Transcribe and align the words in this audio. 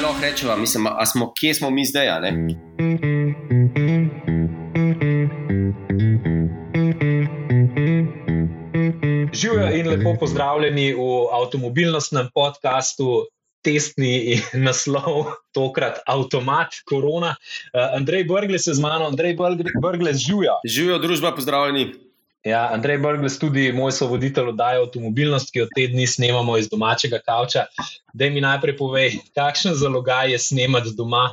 kaj 0.00 0.08
lahko 0.08 0.22
rečemo, 0.22 0.56
mislim, 0.56 0.86
a 0.86 1.06
smo, 1.06 1.32
kje 1.40 1.54
smo 1.54 1.70
mi 1.70 1.84
zdaj. 1.84 2.08
Živijo 9.32 9.70
in 9.76 9.88
lepo 9.88 10.14
pozdravljeni 10.20 10.92
v 10.92 11.10
avtomobilnostnem 11.32 12.28
podkastu. 12.34 13.26
Testni 13.60 14.40
naslov, 14.56 15.34
tokrat 15.52 15.98
avtomat, 16.08 16.80
korona. 16.88 17.34
Uh, 17.36 17.96
Andrej 17.96 18.24
Brgles 18.24 18.66
je 18.66 18.74
z 18.74 18.80
mano, 18.80 19.04
Andrej 19.04 19.36
Brgles 19.82 20.16
živijo. 20.16 20.56
Živijo 20.64 20.98
družba, 20.98 21.34
pozdravljeni. 21.36 22.09
Ja, 22.44 22.70
Andrej 22.72 22.98
Brgles, 22.98 23.36
tudi 23.38 23.66
moj 23.76 23.92
sovoditelj, 23.92 24.54
oddaja 24.54 24.80
avtomobilnost, 24.80 25.50
ki 25.52 25.60
jo 25.60 25.66
te 25.76 25.84
dni 25.92 26.06
snemamo 26.08 26.56
iz 26.56 26.70
domačega 26.72 27.18
kavča. 27.24 27.66
Da 28.16 28.30
mi 28.32 28.40
najprej 28.40 28.76
povej, 28.78 29.18
kakšen 29.36 29.76
zalogaj 29.76 30.32
je 30.32 30.38
snemati 30.40 30.94
doma 30.96 31.26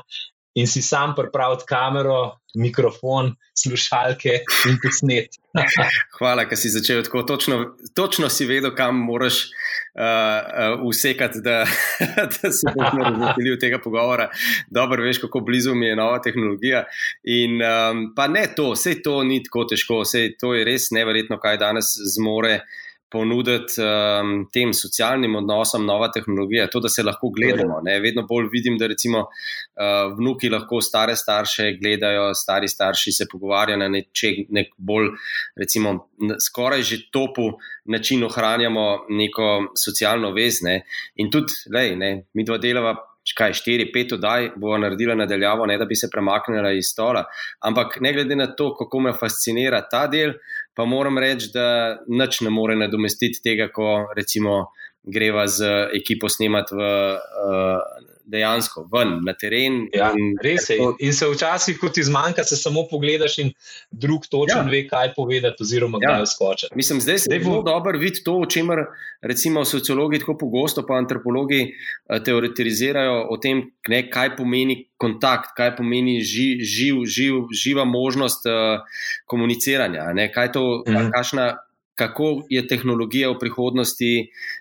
in 0.58 0.68
si 0.68 0.82
sam 0.82 1.14
pripraviti 1.16 1.64
kamero, 1.70 2.40
mikrofon, 2.56 3.36
slušalke 3.54 4.40
in 4.70 4.80
posnet. 4.82 5.38
Hvala, 6.18 6.48
ker 6.50 6.58
si 6.58 6.72
začel 6.74 7.04
tako. 7.06 7.22
Točno, 7.30 7.60
točno 7.94 8.30
si 8.30 8.48
vedel, 8.50 8.74
kam 8.76 8.98
moraš 9.06 9.44
uh, 9.44 10.02
uh, 10.02 10.82
usekati, 10.90 11.44
da, 11.46 11.60
da 12.34 12.52
se 12.52 12.74
boš 12.74 12.98
razumel 13.04 13.60
tega 13.62 13.80
pogovora. 13.84 14.30
Dobro, 14.74 15.04
veš, 15.04 15.22
kako 15.28 15.40
blizu 15.46 15.76
mi 15.76 15.86
je 15.86 15.96
nova 15.96 16.22
tehnologija. 16.22 16.84
In 17.24 17.62
um, 17.62 18.04
pa 18.16 18.28
ne 18.28 18.48
to, 18.56 18.72
vse 18.74 18.98
to 19.06 19.22
ni 19.24 19.44
tako 19.44 19.68
težko, 19.70 20.02
vse 20.02 20.32
to 20.42 20.56
je 20.58 20.66
res 20.66 20.90
neverjetno, 20.92 21.38
kaj 21.44 21.62
danes 21.62 21.94
zmore 22.18 22.64
ponuditi 23.12 23.82
um, 23.82 24.46
tem 24.54 24.74
socialnim 24.76 25.36
odnosom 25.40 25.86
nova 25.86 26.10
tehnologija, 26.12 26.68
to, 26.72 26.82
da 26.84 26.90
se 26.90 27.04
lahko 27.04 27.30
gledamo. 27.36 27.80
Ne? 27.86 28.00
Vedno 28.04 28.26
bolj 28.28 28.50
vidim, 28.52 28.78
da 28.78 28.88
recimo 28.92 29.24
uh, 29.24 30.12
vnuki 30.18 30.50
lahko 30.52 30.82
stare 30.82 31.16
starše 31.16 31.72
gledajo, 31.82 32.34
stari 32.36 32.68
starši 32.68 33.12
se 33.12 33.28
pogovarjajo 33.32 33.80
na 33.80 33.88
nečeg, 33.88 34.46
nek 34.50 34.74
bolj, 34.78 35.14
recimo, 35.56 35.98
skoraj 36.44 36.84
že 36.88 37.02
topu 37.12 37.52
način 37.86 38.24
ohranjamo 38.28 38.88
neko 39.10 39.52
socialno 39.86 40.34
vez. 40.36 40.62
Ne? 40.62 40.82
In 41.16 41.32
tudi, 41.32 41.54
lej, 41.74 41.96
ne, 41.96 42.16
mi 42.34 42.48
dva 42.48 42.58
delava. 42.58 42.98
Kaj, 43.36 43.58
štiri, 43.60 43.90
pet 43.92 44.14
oddaj 44.16 44.54
bo 44.56 44.78
naredila 44.80 45.12
nadaljavo, 45.20 45.66
ne 45.68 45.76
da 45.76 45.84
bi 45.84 45.98
se 46.00 46.08
premaknila 46.08 46.70
iz 46.72 46.94
stola. 46.94 47.26
Ampak 47.60 47.98
ne 48.00 48.14
glede 48.16 48.38
na 48.40 48.46
to, 48.56 48.70
kako 48.80 49.02
me 49.04 49.12
fascinira 49.20 49.82
ta 49.92 50.06
del, 50.08 50.32
pa 50.78 50.86
moram 50.86 51.18
reči, 51.18 51.50
da 51.54 51.98
nič 52.08 52.42
ne 52.46 52.52
more 52.54 52.76
nadomestiti 52.78 53.42
tega, 53.44 53.72
ko 53.74 54.12
recimo 54.16 54.68
greva 55.04 55.48
z 55.48 55.90
ekipo 55.98 56.30
snemati 56.30 56.76
v. 56.78 56.92
Uh, 57.18 58.14
Dejansko 58.28 58.84
ven 58.92 59.14
na 59.26 59.34
teren. 59.34 59.86
Ja, 59.96 60.12
res 60.44 60.70
je. 60.70 60.78
In 61.00 61.14
se 61.16 61.30
včasih, 61.32 61.78
ko 61.80 61.90
ti 61.94 62.04
zmanjka, 62.04 62.44
se 62.44 62.58
samo 62.60 62.84
pogledaš 62.92 63.38
in 63.44 63.52
drug 63.92 64.28
točno 64.28 64.62
ja. 64.66 64.70
ve, 64.72 64.84
kaj 64.88 65.14
povedati, 65.16 65.64
oziroma 65.64 66.02
ja. 66.02 66.18
kaj 66.18 66.26
skočiti. 66.34 66.76
Mislim, 66.76 67.02
zdaj 67.02 67.20
se 67.24 67.40
zelo 67.44 67.62
dobro 67.64 68.00
vidi 68.00 68.24
to, 68.24 68.38
o 68.44 68.46
čemer 68.46 68.84
recimo 69.22 69.66
sociologi 69.66 70.20
tako 70.20 70.38
pogosto, 70.38 70.86
pa 70.88 71.00
antropologi 71.00 71.62
uh, 71.72 72.24
teoretizirajo 72.24 73.28
o 73.32 73.38
tem, 73.38 73.64
ne, 73.88 74.04
kaj 74.12 74.36
pomeni 74.36 74.84
kontakt, 74.98 75.56
kaj 75.58 75.76
pomeni 75.78 76.20
ži, 76.22 76.50
živ, 76.62 77.06
živ, 77.06 77.48
živa 77.54 77.86
možnost 77.86 78.46
uh, 78.46 78.82
komuniciranja. 79.26 80.12
Ne, 80.14 80.32
kaj 80.34 80.52
to, 80.52 80.66
mhm. 80.88 81.12
kakšna, 81.16 81.56
kako 81.98 82.46
je 82.50 82.62
tehnologija 82.68 83.32
v 83.32 83.40
prihodnosti, 83.40 84.12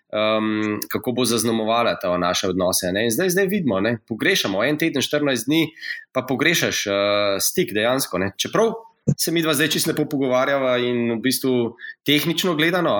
um, 0.09 0.81
kako 0.89 1.12
bo 1.12 1.25
zaznamovala 1.25 1.97
ta 2.01 2.17
naše 2.19 2.48
odnose. 2.48 2.92
Ne? 2.92 3.05
In 3.05 3.12
zdaj, 3.12 3.31
zdaj 3.37 3.47
vidimo, 3.53 3.81
da 3.81 3.97
pogrešamo 4.09 4.65
en 4.65 4.79
teden, 4.79 5.03
14 5.03 5.47
dni, 5.47 5.67
pa 6.12 6.25
pogrešaš 6.29 6.87
uh, 6.87 6.95
stik 7.41 7.75
dejansko. 7.77 8.19
Ne? 8.19 8.33
Čeprav 8.41 8.73
se 9.17 9.33
mi 9.33 9.42
dva 9.42 9.55
zdaj 9.55 9.69
čisto 9.77 9.92
lepo 9.92 10.08
pogovarjava 10.08 10.79
in 10.79 11.13
v 11.13 11.20
bistvu 11.23 11.77
tehnično 12.07 12.57
gledano. 12.57 12.96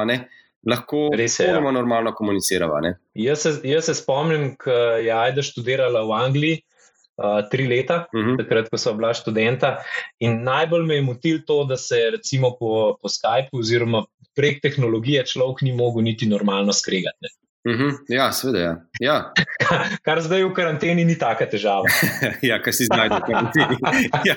Lahko 0.67 1.09
rečemo, 1.15 1.69
ja. 1.69 1.73
normalno 1.73 2.13
komuniciramo. 2.15 2.81
Jaz, 3.15 3.47
jaz 3.65 3.85
se 3.87 3.95
spomnim, 3.95 4.57
ko 4.59 4.71
je 5.01 5.13
Aida 5.15 5.43
študirala 5.43 6.03
v 6.03 6.17
Angliji, 6.19 6.63
uh, 7.17 7.41
tri 7.51 7.67
leta, 7.69 8.07
uh 8.13 8.21
mhm. 8.21 8.31
-huh. 8.31 8.39
takrat, 8.43 8.69
ko 8.71 8.79
so 8.79 8.95
bila 8.95 9.15
študenta. 9.15 9.77
In 10.19 10.43
najbolj 10.43 10.87
me 10.87 10.95
je 10.95 11.03
motil 11.03 11.39
to, 11.47 11.65
da 11.65 11.77
se 11.77 12.11
recimo 12.13 12.57
po, 12.61 12.97
po 13.03 13.09
Skypu 13.09 13.61
oziroma 13.61 14.05
prek 14.37 14.63
tehnologije 14.63 15.25
človek 15.27 15.65
ni 15.67 15.73
mogel 15.73 16.05
niti 16.05 16.29
normalno 16.29 16.73
skregati. 16.73 17.35
Uh 17.67 17.73
mhm, 17.73 17.83
-huh. 17.83 17.93
Ja, 18.09 18.33
seveda. 18.33 18.59
Ja. 18.59 18.77
Ja. 19.01 19.33
Kar 20.07 20.21
zdaj 20.23 20.45
v 20.45 20.53
karanteni 20.55 21.05
ni 21.05 21.19
taka 21.19 21.47
težava. 21.51 21.85
ja, 22.51 22.63
kar 22.63 22.75
si 22.75 22.85
zdaj 22.85 23.09
v 23.09 23.21
karanteni. 23.27 23.77
ja. 24.31 24.37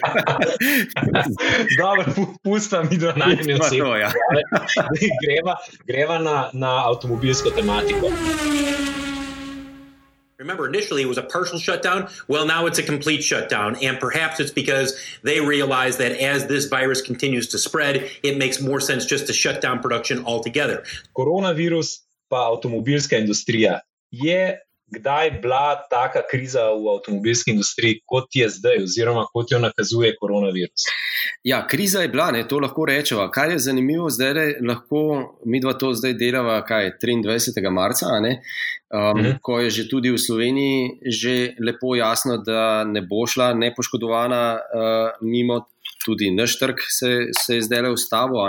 Dobro, 1.77 2.25
pustam 2.43 2.87
mi 2.91 2.97
do 2.97 3.13
najmenjega. 3.13 3.97
Ja. 4.01 4.11
greva 5.25 5.55
greva 5.87 6.19
na, 6.19 6.49
na 6.53 6.87
avtomobilsko 6.89 7.49
tematiko. 7.49 8.09
Remember, 10.39 10.65
initially 10.65 11.01
it 11.01 11.05
was 11.05 11.17
a 11.17 11.23
partial 11.23 11.59
shutdown. 11.59 12.07
Well, 12.29 12.45
now 12.45 12.65
it's 12.65 12.79
a 12.79 12.83
complete 12.83 13.21
shutdown. 13.21 13.75
And 13.83 13.99
perhaps 13.99 14.39
it's 14.39 14.51
because 14.51 14.97
they 15.21 15.41
realize 15.41 15.97
that 15.97 16.13
as 16.13 16.47
this 16.47 16.65
virus 16.65 17.01
continues 17.01 17.49
to 17.49 17.57
spread, 17.57 18.09
it 18.23 18.37
makes 18.37 18.61
more 18.61 18.79
sense 18.79 19.05
just 19.05 19.27
to 19.27 19.33
shut 19.33 19.59
down 19.59 19.81
production 19.81 20.23
altogether. 20.25 20.83
Coronavirus 21.13 21.99
pa 22.29 22.47
avtomobilska 22.47 23.17
industrija 23.17 23.81
je 24.11 24.59
kdaj 24.91 25.31
bila 25.41 25.75
taka 25.89 26.21
kriza 26.31 26.63
v 26.71 26.87
avtomobilski 26.95 27.51
industriji, 27.51 27.99
kot 28.05 28.25
je 28.33 28.49
zdaj, 28.49 28.83
oziroma 28.83 29.25
kot 29.33 29.51
jo 29.51 29.59
nakazuje 29.59 30.15
koronavirus? 30.21 30.87
Ja, 31.43 31.67
kriza 31.67 32.01
je 32.01 32.07
bila, 32.07 32.31
ne, 32.31 32.47
to 32.47 32.59
lahko 32.59 32.85
rečemo. 32.85 33.27
Kar 33.31 33.51
je 33.51 33.59
zanimivo, 33.59 34.09
zdaj 34.09 34.33
le 34.33 34.47
lahko 34.67 35.01
mi 35.45 35.59
dva 35.61 35.73
to 35.73 35.93
zdaj 35.93 36.13
delava, 36.13 36.61
kaj 36.65 36.91
23. 37.03 37.71
marca, 37.71 38.19
ne, 38.21 38.39
um, 38.93 39.21
mhm. 39.21 39.37
ko 39.41 39.59
je 39.59 39.69
že 39.69 39.89
tudi 39.89 40.11
v 40.11 40.17
Sloveniji 40.17 41.01
že 41.05 41.55
lepo 41.59 41.95
jasno, 41.95 42.37
da 42.37 42.83
ne 42.83 43.01
bo 43.01 43.27
šla 43.27 43.53
nepoškodovana 43.53 44.43
uh, 44.57 45.09
mimo 45.21 45.65
tudi 46.05 46.31
naš 46.31 46.57
trg 46.59 46.79
se, 46.89 47.09
se 47.35 47.55
je 47.55 47.61
zdaj 47.61 47.81
le 47.81 47.91
ustavil. 47.91 48.39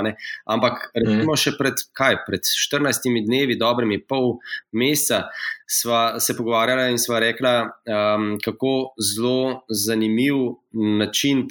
Ampak 0.46 0.90
mhm. 0.94 1.00
recimo 1.02 1.36
še 1.36 1.54
pred, 1.58 1.82
kaj, 1.96 2.20
pred 2.26 2.46
14 2.46 3.08
dnevi, 3.26 3.58
dobrimi 3.60 4.00
pol 4.00 4.38
meseca, 4.72 5.26
sva 5.70 6.18
se 6.22 6.34
pogovarjala 6.38 6.88
in 6.90 6.98
sva 6.98 7.20
rekla, 7.22 7.54
um, 7.66 8.32
kako 8.42 8.94
zelo 8.98 9.62
zanimiv 9.68 10.56
način 10.72 11.46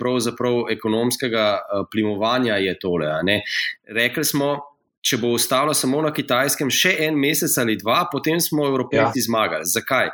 ekonomskega 0.72 1.46
uh, 1.60 1.86
plimovanja 1.92 2.60
je 2.60 2.76
tole. 2.80 3.12
Rekli 3.88 4.26
smo, 4.26 4.58
če 5.06 5.18
bo 5.22 5.34
ostalo 5.36 5.74
samo 5.74 6.02
na 6.04 6.12
kitajskem 6.16 6.72
še 6.74 6.96
en 7.06 7.18
mesec 7.20 7.54
ali 7.62 7.78
dva, 7.80 8.04
potem 8.12 8.40
smo 8.44 8.68
Evropejci 8.68 9.22
ja. 9.22 9.26
zmagali. 9.28 9.68
Zakaj? 9.70 10.12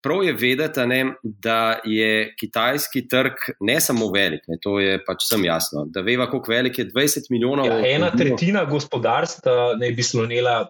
Prav 0.00 0.22
je 0.24 0.32
vedeti, 0.32 0.84
ne, 0.88 1.00
da 1.22 1.80
je 1.84 2.30
kitajski 2.40 3.02
trg 3.10 3.42
ne 3.68 3.76
samo 3.84 4.08
velik, 4.14 4.46
ne, 4.48 4.56
to 4.62 4.78
je 4.80 4.96
pač 5.04 5.26
vsem 5.26 5.44
jasno. 5.44 5.84
Da 5.92 6.00
veva, 6.06 6.30
koliko 6.30 6.54
velik 6.54 6.78
je 6.80 6.86
20 6.88 7.28
milijonov. 7.34 7.68
Ja, 7.68 7.80
ena 7.96 8.08
tretjina 8.14 8.64
gospodarstva 8.70 9.74
ne 9.80 9.90
bi 9.92 10.06
slonila 10.06 10.62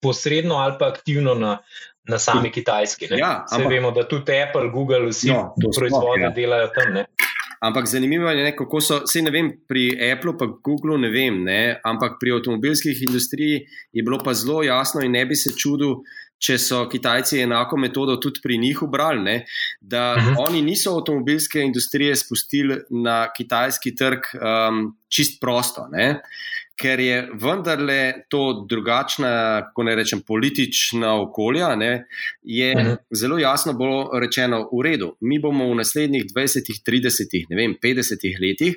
posredno 0.00 0.60
ali 0.62 0.78
pa 0.78 0.92
aktivno 0.92 1.34
na, 1.34 1.56
na 2.08 2.18
sami 2.18 2.52
kitajski. 2.54 3.10
Ja, 3.10 3.44
ampak, 3.50 3.72
vemo, 3.72 3.90
da 3.90 4.06
tudi 4.08 4.38
Apple, 4.38 4.70
Google, 4.70 5.08
vsi 5.10 5.32
no, 5.32 5.50
proizvode 5.58 6.28
ja. 6.28 6.30
delajo 6.36 6.70
tam. 6.76 6.94
Ne. 6.94 7.04
Ampak 7.60 7.86
zanimivo 7.86 8.30
je, 8.30 8.44
ne, 8.44 8.54
kako 8.56 8.80
so, 8.80 9.02
vse 9.04 9.20
ne 9.22 9.30
vem, 9.30 9.50
pri 9.68 9.90
Apple, 10.12 10.32
pa 10.38 10.46
Google, 10.48 10.96
ne 10.98 11.10
vem, 11.12 11.42
ne, 11.44 11.76
ampak 11.84 12.16
pri 12.20 12.32
avtomobilskih 12.38 13.02
industriji 13.04 13.66
je 13.92 14.02
bilo 14.02 14.18
pa 14.24 14.32
zelo 14.34 14.62
jasno 14.64 15.04
in 15.04 15.12
ne 15.12 15.26
bi 15.28 15.36
se 15.36 15.52
čudil, 15.52 15.98
če 16.40 16.56
so 16.56 16.78
Kitajci 16.88 17.42
enako 17.44 17.76
metodo 17.76 18.14
tudi 18.16 18.40
pri 18.40 18.56
njih 18.58 18.80
ubrali, 18.86 19.20
ne, 19.20 19.34
da 19.80 20.14
uh 20.16 20.22
mhm. 20.22 20.30
-huh. 20.30 20.44
oni 20.48 20.62
niso 20.62 20.96
avtomobilske 20.96 21.60
industrije 21.60 22.16
spustili 22.16 22.80
na 22.90 23.28
kitajski 23.32 23.94
trg 23.94 24.32
um, 24.40 24.96
čist 25.08 25.40
prosto. 25.40 25.88
Ne 25.92 26.22
ker 26.80 27.00
je 27.00 27.18
vendarle 27.42 28.24
to 28.32 28.64
drugačna, 28.68 29.32
kako 29.68 29.82
ne 29.82 29.94
rečem, 29.98 30.22
politična 30.26 31.14
okolja, 31.20 31.74
ne, 31.76 32.06
je 32.42 32.72
uh 32.76 32.82
mhm. 32.82 32.90
-huh. 32.90 32.96
zelo 33.10 33.38
jasno 33.38 33.72
bilo 33.72 34.10
rečeno, 34.20 34.68
v 34.72 34.82
redu, 34.82 35.16
mi 35.20 35.38
bomo 35.38 35.68
v 35.70 35.74
naslednjih 35.74 36.24
20, 36.24 36.82
30, 36.86 37.46
ne 37.50 37.56
vem, 37.56 37.76
50 37.82 38.40
letih, 38.40 38.76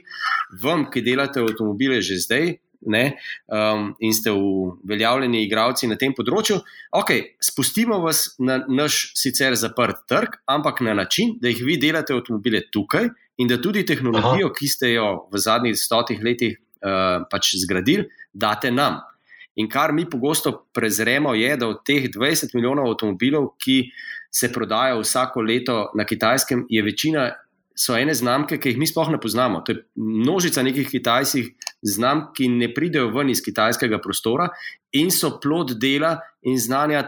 vam, 0.64 0.90
ki 0.92 1.02
delate 1.02 1.40
avtomobile 1.40 2.02
že 2.02 2.18
zdaj. 2.18 2.58
Ne, 2.86 3.16
um, 3.48 3.96
in 4.00 4.14
ste 4.14 4.32
uveljavljeni 4.32 5.44
igravci 5.44 5.88
na 5.88 5.96
tem 5.96 6.12
področju, 6.14 6.58
ok, 6.92 7.12
spustimo 7.40 8.00
vas 8.04 8.36
na 8.40 8.58
naš 8.68 9.14
sicer 9.16 9.56
zaprt 9.56 10.04
trg, 10.08 10.36
ampak 10.46 10.82
na 10.82 10.94
način, 10.94 11.38
da 11.42 11.48
jih 11.48 11.64
vi 11.64 11.78
delate 11.78 12.14
avtomobile 12.14 12.62
tukaj 12.72 13.08
in 13.38 13.48
da 13.48 13.62
tudi 13.62 13.86
tehnologijo, 13.86 14.50
Aha. 14.50 14.56
ki 14.60 14.68
ste 14.68 14.92
jo 14.94 15.30
v 15.32 15.38
zadnjih 15.40 15.80
stotih 15.80 16.20
letih 16.24 16.60
uh, 16.84 17.24
pač 17.32 17.56
zgradili, 17.64 18.10
date 18.34 18.72
nam. 18.72 19.00
In 19.56 19.70
kar 19.70 19.94
mi 19.94 20.08
pogosto 20.10 20.66
prezremo, 20.74 21.34
je, 21.38 21.56
da 21.58 21.70
od 21.70 21.84
teh 21.86 22.10
20 22.10 22.56
milijonov 22.58 22.90
avtomobilov, 22.90 23.54
ki 23.62 23.84
se 24.34 24.50
prodajajo 24.52 25.04
vsako 25.04 25.42
leto 25.46 25.78
na 25.98 26.06
kitajskem, 26.10 26.66
je 26.70 26.82
večina 26.82 27.30
so 27.78 27.96
ene 27.98 28.14
znamke, 28.14 28.58
ki 28.62 28.74
jih 28.74 28.80
mi 28.82 28.88
sploh 28.90 29.10
ne 29.14 29.20
poznamo. 29.22 29.62
To 29.66 29.74
je 29.74 29.84
množica 29.98 30.64
nekih 30.66 30.90
kitajskih 30.90 31.52
znamk, 31.82 32.34
ki 32.38 32.50
ne 32.54 32.70
pridejo 32.74 33.10
ven 33.14 33.30
iz 33.34 33.42
kitajskega 33.46 34.02
prostora 34.02 34.50
in 34.94 35.12
so 35.12 35.38
plod 35.42 35.76
dela 35.82 36.20
in 36.42 36.60
znanja 36.62 37.08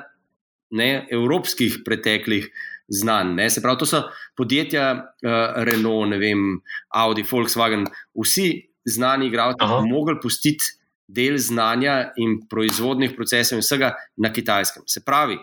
ne, 0.71 1.05
evropskih 1.11 1.81
preteklih 1.85 2.49
znanj. 2.89 3.35
Ne. 3.37 3.49
Se 3.49 3.61
pravi, 3.61 3.79
to 3.81 3.89
so 3.89 4.03
podjetja 4.37 4.87
uh, 4.93 5.63
Renault, 5.65 6.17
vem, 6.21 6.59
Audi, 6.93 7.25
Volkswagen, 7.29 7.85
vsi 8.17 8.49
znani 8.85 9.27
igralci, 9.27 9.59
ki 9.59 9.67
so 9.69 9.85
mogli 9.85 10.17
pustiti 10.21 10.75
del 11.07 11.37
znanja 11.37 12.11
in 12.17 12.39
proizvodnih 12.49 13.13
procesov 13.15 13.59
in 13.59 13.65
vsega 13.65 13.93
na 14.17 14.31
kitajskem. 14.33 14.83
Se 14.89 15.03
pravi, 15.05 15.37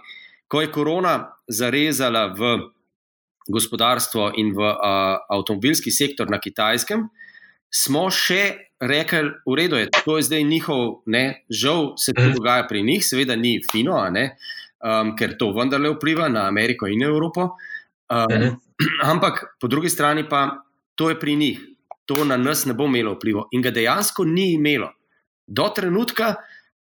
ko 0.51 0.61
je 0.61 0.73
korona 0.73 1.17
zarezala 1.49 2.27
v 2.35 2.57
gospodarstvo 3.49 4.33
in 4.39 4.53
v 4.55 4.63
uh, 4.63 5.23
avtomobilski 5.31 5.91
sektor 5.91 6.31
na 6.31 6.39
kitajskem, 6.39 7.09
smo 7.73 8.07
še 8.13 8.71
rekli, 8.83 9.31
v 9.47 9.57
redu 9.57 9.79
je, 9.81 9.89
to 10.05 10.19
je 10.19 10.27
zdaj 10.29 10.45
njihov, 10.45 11.03
ne, 11.07 11.43
žal 11.49 11.95
se 11.97 12.13
to 12.13 12.23
mhm. 12.23 12.35
dogaja 12.37 12.67
pri 12.69 12.83
njih, 12.83 13.05
seveda 13.07 13.37
ni 13.37 13.57
fino, 13.71 13.97
um, 14.03 15.15
ker 15.17 15.37
to 15.39 15.53
vendarle 15.57 15.95
vpliva 15.97 16.29
na 16.29 16.47
Ameriko 16.51 16.87
in 16.91 17.03
Evropo. 17.03 17.55
Um, 18.13 18.59
ampak 19.13 19.57
po 19.61 19.71
drugi 19.71 19.89
strani 19.89 20.29
pa 20.29 20.63
to 20.95 21.09
je 21.09 21.19
pri 21.19 21.37
njih, 21.37 21.61
to 22.13 22.25
na 22.25 22.37
nas 22.37 22.67
ne 22.67 22.75
bo 22.75 22.85
imelo 22.85 23.15
vpliva 23.15 23.47
in 23.53 23.63
ga 23.63 23.71
dejansko 23.71 24.25
ni 24.25 24.53
imelo. 24.53 24.91
Do 25.47 25.69
trenutka, 25.75 26.35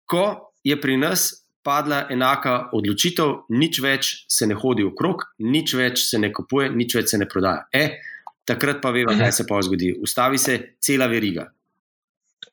ko 0.07 0.25
je 0.65 0.77
pri 0.81 0.97
nas 0.97 1.31
padla 1.63 2.07
enaka 2.11 2.71
odločitev, 2.77 3.47
nič 3.53 3.81
več 3.85 4.11
se 4.29 4.49
ne 4.49 4.57
hodi 4.59 4.85
v 4.87 4.95
krog, 4.97 5.25
nič 5.39 5.75
več 5.77 6.05
se 6.09 6.19
ne 6.19 6.33
kupuje, 6.33 6.71
nič 6.75 6.97
več 6.97 7.13
se 7.13 7.21
ne 7.21 7.29
prodaja. 7.31 7.67
E, 7.73 8.01
takrat 8.49 8.81
pa 8.83 8.93
vemo, 8.97 9.15
kaj 9.17 9.33
se 9.39 9.47
pa 9.49 9.61
zgodi. 9.63 9.93
Ustavi 10.03 10.39
se 10.41 10.59
cela 10.81 11.09
veriga. 11.11 11.47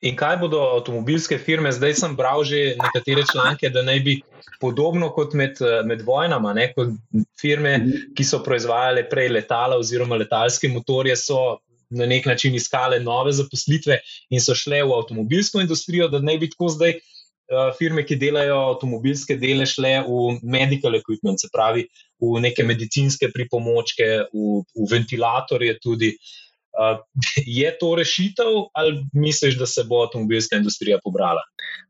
In 0.04 0.14
kaj 0.14 0.36
bodo 0.38 0.60
avtomobilske 0.76 1.40
firme? 1.42 1.72
Zdaj 1.74 1.96
sem 1.98 2.12
bral 2.16 2.44
že 2.46 2.76
nekatere 2.78 3.24
članke, 3.26 3.70
da 3.74 3.82
naj 3.82 4.02
bi 4.04 4.18
podobno 4.60 5.08
kot 5.14 5.34
med, 5.34 5.58
med 5.88 6.04
vojnama, 6.06 6.52
ne, 6.54 6.68
kot 6.76 6.92
firme, 7.40 7.72
ki 8.14 8.26
so 8.26 8.42
proizvajale 8.44 9.08
prej 9.10 9.32
letala 9.32 9.78
oziroma 9.80 10.18
letalske 10.20 10.70
motorje, 10.70 11.16
so 11.18 11.58
na 11.90 12.06
nek 12.06 12.26
način 12.26 12.54
iskale 12.54 13.00
nove 13.00 13.32
zaposlitve 13.32 14.00
in 14.30 14.42
so 14.44 14.54
šle 14.54 14.82
v 14.84 14.96
avtomobilsko 14.96 15.60
industrijo, 15.60 16.08
da 16.08 16.20
naj 16.20 16.38
bi 16.38 16.50
tako 16.52 16.68
zdaj 16.74 16.98
Eh, 17.48 17.70
firme, 17.78 18.02
ki 18.04 18.18
delajo 18.20 18.56
avtomobilske 18.74 19.38
dele, 19.40 19.64
šle 19.64 19.94
v 20.04 20.34
medical 20.44 20.98
equipment, 20.98 21.40
se 21.40 21.48
pravi 21.48 21.86
v 22.20 22.42
neke 22.44 22.64
medicinske 22.68 23.30
pripomočke, 23.32 24.08
v, 24.34 24.58
v 24.76 24.88
ventilatorje 24.90 25.78
tudi. 25.80 26.12
Uh, 26.12 26.47
je 27.46 27.70
to 27.80 27.94
rešitev, 27.94 28.46
ali 28.74 29.04
misliš, 29.12 29.58
da 29.58 29.66
se 29.66 29.84
bo 29.88 30.02
avtomobilska 30.02 30.56
industrija 30.56 30.98
pobrala? 31.04 31.42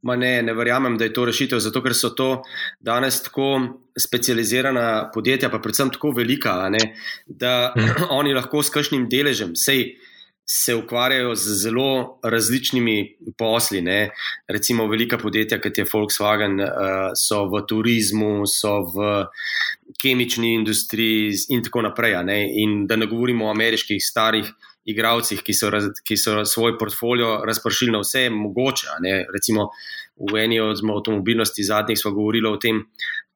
Ma 0.03 0.17
ne, 0.17 0.43
ne 0.43 0.55
verjamem, 0.55 0.99
da 0.99 1.05
je 1.05 1.13
to 1.13 1.25
rešitev, 1.29 1.61
zato 1.61 1.83
ker 1.83 1.95
so 1.95 2.11
to 2.11 2.29
danes 2.81 3.23
tako 3.23 3.49
specializirana 3.99 5.11
podjetja, 5.15 5.51
pa 5.51 5.59
predvsem 5.59 5.91
tako 5.95 6.13
velika, 6.17 6.61
ne, 6.73 6.93
da 7.27 7.73
hmm. 7.77 8.09
oni 8.21 8.35
lahko 8.35 8.63
s 8.63 8.75
kakšnim 8.75 9.09
deležem, 9.11 9.57
sej 9.57 9.99
se 10.51 10.75
ukvarjajo 10.75 11.35
z 11.35 11.55
zelo 11.63 12.19
različnimi 12.25 13.17
posli. 13.39 13.83
Ne. 13.83 14.11
Recimo, 14.49 14.87
velika 14.87 15.19
podjetja, 15.19 15.61
kot 15.61 15.79
je 15.79 15.85
Volkswagen, 15.93 16.61
uh, 16.61 16.71
so 17.13 17.43
v 17.53 17.61
turizmu, 17.69 18.47
so 18.49 18.79
v 18.95 19.27
kemični 20.01 20.55
industriji 20.55 21.35
in 21.53 21.63
tako 21.65 21.85
naprej. 21.85 22.17
Ne. 22.25 22.39
In 22.63 22.87
da 22.87 22.97
ne 22.97 23.07
govorimo 23.07 23.47
o 23.47 23.53
ameriških 23.53 24.01
starih 24.01 24.49
igravcih, 24.89 25.43
ki 25.45 25.55
so, 25.55 25.71
raz, 25.71 25.89
ki 26.05 26.17
so 26.17 26.43
svoj 26.49 26.79
portfolio 26.81 27.39
razpršili 27.47 27.93
na 27.93 28.03
vse 28.03 28.29
mogoče. 28.33 28.99
Ne. 29.05 29.15
Recimo, 29.35 29.71
v 30.19 30.43
eni 30.43 30.61
od 30.61 30.81
avtomobilnosti 30.97 31.65
zadnjih 31.65 31.99
smo 31.99 32.15
govorili 32.17 32.49
o 32.49 32.57
tem. 32.57 32.85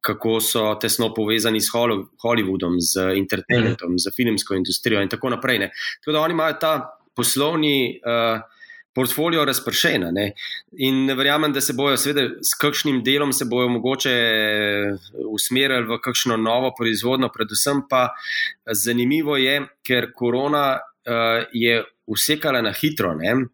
Kako 0.03 0.41
so 0.43 0.63
tesno 0.75 1.13
povezani 1.15 1.61
s 1.63 1.71
Hollywoodom, 1.71 2.73
z 2.83 3.13
internetom, 3.15 3.93
z 3.95 4.11
filmsko 4.11 4.57
industrijo, 4.59 4.99
in 4.99 5.07
tako 5.07 5.29
naprej. 5.31 5.61
Ne. 5.61 5.69
Tako 6.01 6.11
da 6.11 6.23
oni 6.25 6.35
imajo 6.35 6.57
ta 6.59 6.73
poslovni 7.15 8.01
uh, 8.03 8.41
portfolio 8.93 9.45
razpršen. 9.45 10.07
Ne? 10.11 10.31
In 10.77 11.07
verjamem, 11.17 11.53
da 11.53 11.61
se 11.61 11.73
bojo, 11.73 11.97
seveda, 11.97 12.27
s 12.43 12.57
kakšnim 12.59 13.01
delom 13.03 13.33
se 13.33 13.45
bojo 13.49 13.69
mogoče 13.73 14.13
usmerili 15.31 15.87
v 15.89 15.99
kakšno 16.03 16.37
novo 16.37 16.73
proizvodno. 16.77 17.31
Predvsem 17.33 17.85
pa 17.89 18.09
zanimivo 18.83 19.37
je, 19.37 19.61
ker 19.87 20.11
korona 20.15 20.81
uh, 21.07 21.43
je. 21.53 21.83
Vsekala 22.03 22.59
na 22.59 22.73
hitro. 22.75 23.13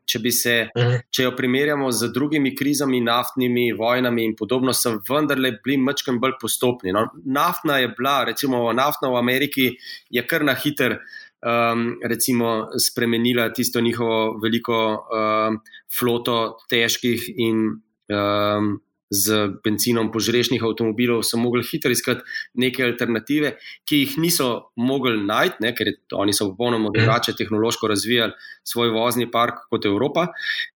Če, 0.10 0.19
se, 0.34 0.54
mhm. 0.74 1.04
če 1.13 1.28
jo 1.28 1.36
primerjamo 1.38 1.92
z 1.94 2.07
drugimi 2.10 2.56
krizami, 2.57 2.98
naftnimi 3.06 3.68
vojnami 3.78 4.24
in 4.25 4.34
podobno, 4.34 4.74
so 4.74 4.96
vendarle 5.06 5.51
bili 5.62 5.78
mačkam 5.78 6.18
bolj 6.18 6.34
postopni. 6.42 6.90
No, 6.90 7.06
naftna 7.30 7.78
je 7.78 7.92
bila, 7.94 8.24
recimo 8.31 8.63
naftna 8.74 9.13
v 9.13 9.22
Ameriki, 9.22 9.68
je 10.10 10.25
kar 10.25 10.48
na 10.50 10.57
hiter 10.57 10.98
um, 11.46 12.00
recimo, 12.04 12.68
spremenila 12.78 13.54
tisto 13.54 13.81
njihovo 13.81 14.40
veliko 14.44 14.94
um, 14.94 15.60
floto 16.00 16.57
težkih 16.69 17.30
in 17.36 17.66
um, 18.10 18.80
z 19.09 19.47
benzinom 19.65 20.11
požrešnih 20.13 20.63
avtomobilov, 20.63 21.23
so 21.25 21.38
mogli 21.41 21.63
hitro 21.65 21.91
iskati 21.91 22.21
neke 22.61 22.85
alternative, 22.85 23.56
ki 23.89 24.03
jih 24.03 24.17
niso 24.21 24.50
mogli 24.77 25.17
najti, 25.23 25.63
ne, 25.65 25.73
ker 25.75 25.91
oni 26.13 26.33
so 26.33 26.51
popolnoma 26.51 26.89
mhm. 26.89 26.97
drugače 27.00 27.35
tehnološko 27.38 27.89
razvijali 27.89 28.38
svoj 28.63 28.94
vozni 28.94 29.29
park 29.31 29.65
kot 29.69 29.85
Evropa. 29.85 30.29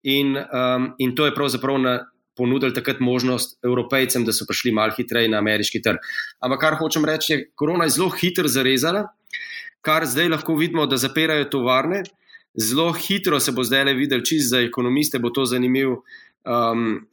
In, 0.04 0.36
um, 0.38 0.94
in 0.98 1.16
to 1.16 1.30
je 1.30 1.36
pravzaprav 1.36 1.80
na. 1.82 2.00
Ponudili 2.34 2.74
takrat 2.74 2.98
možnost 2.98 3.60
evropejcem, 3.62 4.24
da 4.26 4.34
so 4.34 4.48
prišli 4.50 4.72
malo 4.74 4.96
hitreje 4.98 5.30
na 5.30 5.38
ameriški 5.38 5.84
trg. 5.86 6.00
Ampak 6.42 6.64
kar 6.64 6.78
hočem 6.80 7.06
reči, 7.06 7.34
je, 7.34 7.44
korona 7.54 7.86
je 7.86 7.94
zelo 7.94 8.08
hitro 8.10 8.50
zarezala, 8.50 9.04
kar 9.86 10.08
zdaj 10.10 10.32
lahko 10.34 10.56
vidimo, 10.58 10.88
da 10.90 10.98
zapirajo 10.98 11.46
tovarne. 11.54 12.02
Zelo 12.58 12.88
hitro 12.94 13.38
se 13.40 13.54
bo 13.54 13.62
zdaj 13.62 13.86
le 13.86 13.94
videl, 13.94 14.26
čist 14.26 14.50
za 14.50 14.64
ekonomiste 14.66 15.22
bo 15.22 15.30
to 15.30 15.46
zanimiv, 15.46 16.00
um, 16.46 17.08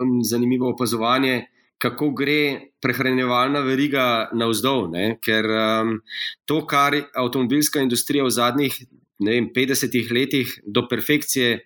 um, 0.00 0.18
zanimivo 0.24 0.70
opazovanje, 0.70 1.46
kako 1.78 2.10
gre 2.10 2.70
prehranjevalna 2.80 3.60
veriga 3.60 4.28
navzdol. 4.32 4.88
Ne? 4.90 5.18
Ker 5.24 5.48
um, 5.50 5.98
to, 6.44 6.62
kar 6.66 6.96
avtomobilska 7.14 7.82
industrija 7.84 8.24
v 8.24 8.32
zadnjih 8.32 8.78
vem, 9.20 9.50
50 9.54 10.12
letih 10.12 10.58
do 10.66 10.86
perfekcije 10.88 11.58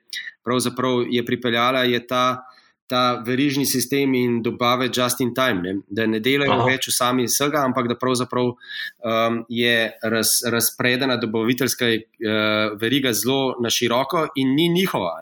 je 1.10 1.24
pripeljala, 1.26 1.84
je 1.84 2.06
ta 2.06 2.42
ta 2.88 3.22
verižni 3.26 3.66
sistem 3.66 4.14
in 4.14 4.38
dobave 4.42 4.88
just 4.96 5.20
in 5.20 5.34
time, 5.34 5.62
ne? 5.62 5.74
da 5.88 6.06
ne 6.06 6.20
delajo 6.24 6.54
Aha. 6.56 6.66
več 6.70 6.88
sami 6.94 7.26
vsega, 7.28 7.62
ampak 7.68 7.88
da 7.90 7.96
pravzaprav 8.00 8.48
um, 8.48 9.42
je 9.48 9.74
raz, 10.02 10.38
razpredena 10.48 11.18
dobaviteljska 11.20 11.90
uh, 11.92 12.78
veriga 12.80 13.12
zelo 13.12 13.58
na 13.62 13.70
široko 13.70 14.28
in 14.40 14.54
ni 14.56 14.68
njihova. 14.72 15.18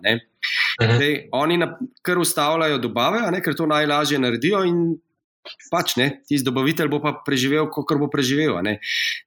Zdaj, 0.78 1.16
oni 1.32 1.58
na, 1.58 1.72
kar 2.02 2.18
ustavljajo 2.22 2.78
dobave, 2.78 3.24
ne, 3.34 3.42
ker 3.42 3.58
to 3.58 3.66
najlažje 3.66 4.22
naredijo. 4.22 4.62
Pač 5.70 5.94
ne, 5.94 6.08
tisti 6.26 6.42
dobavitelj 6.46 6.88
bo 6.90 6.98
pa 7.02 7.12
preživel, 7.26 7.68
kot 7.70 7.98
bo 8.00 8.08
preživel. 8.10 8.56
Ne. 8.66 8.78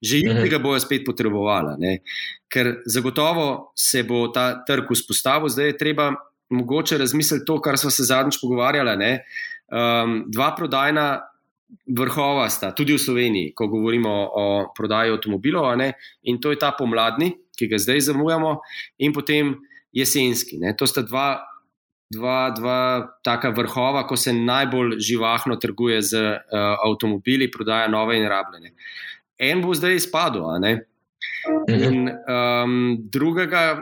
Že 0.03 0.23
jutri 0.25 0.49
ga 0.51 0.59
bojo 0.63 0.79
spet 0.83 1.05
potrebovali, 1.07 1.99
ker 2.51 2.73
zagotovo 2.87 3.71
se 3.75 4.03
bo 4.03 4.25
ta 4.35 4.51
trg 4.67 4.91
vzpostavil, 4.91 5.51
zdaj 5.51 5.71
je 5.71 5.77
treba 5.79 6.09
mogoče 6.49 6.97
razmisliti 6.97 7.45
to, 7.45 7.61
kar 7.61 7.77
smo 7.77 7.89
se 7.89 8.03
zadnjič 8.03 8.39
pogovarjali. 8.41 9.19
Um, 9.69 10.23
dva 10.27 10.53
prodajna 10.57 11.21
vrhova 11.87 12.49
sta 12.49 12.71
tudi 12.75 12.93
v 12.93 13.01
Sloveniji, 13.01 13.53
ko 13.55 13.67
govorimo 13.69 14.11
o 14.33 14.45
prodaji 14.77 15.13
avtomobilov, 15.13 15.69
in 16.23 16.41
to 16.41 16.51
je 16.51 16.59
ta 16.59 16.71
pomladni, 16.77 17.33
ki 17.57 17.67
ga 17.67 17.77
zdaj 17.77 18.09
zamujamo, 18.09 18.57
in 18.97 19.13
potem 19.13 19.53
jesenski. 19.93 20.57
Ne? 20.57 20.75
To 20.77 20.87
sta 20.87 21.05
dva. 21.05 21.45
Dva, 22.09 22.49
dva 22.49 23.05
taka 23.21 23.51
vrhova, 23.53 23.99
ko 24.09 24.15
se 24.17 24.31
najbolj 24.33 24.95
živahno 24.97 25.59
trguje 25.61 25.99
z 26.01 26.17
uh, 26.17 26.79
avtomobili, 26.81 27.51
prodaja 27.53 27.85
nove 27.85 28.15
in 28.17 28.25
rabljene. 28.25 28.71
En 29.37 29.61
bo 29.61 29.75
zdaj 29.77 29.93
izpadel, 29.93 30.47
mhm. 30.57 30.79
in 31.69 32.09
um, 32.09 32.97
drugega 33.13 33.77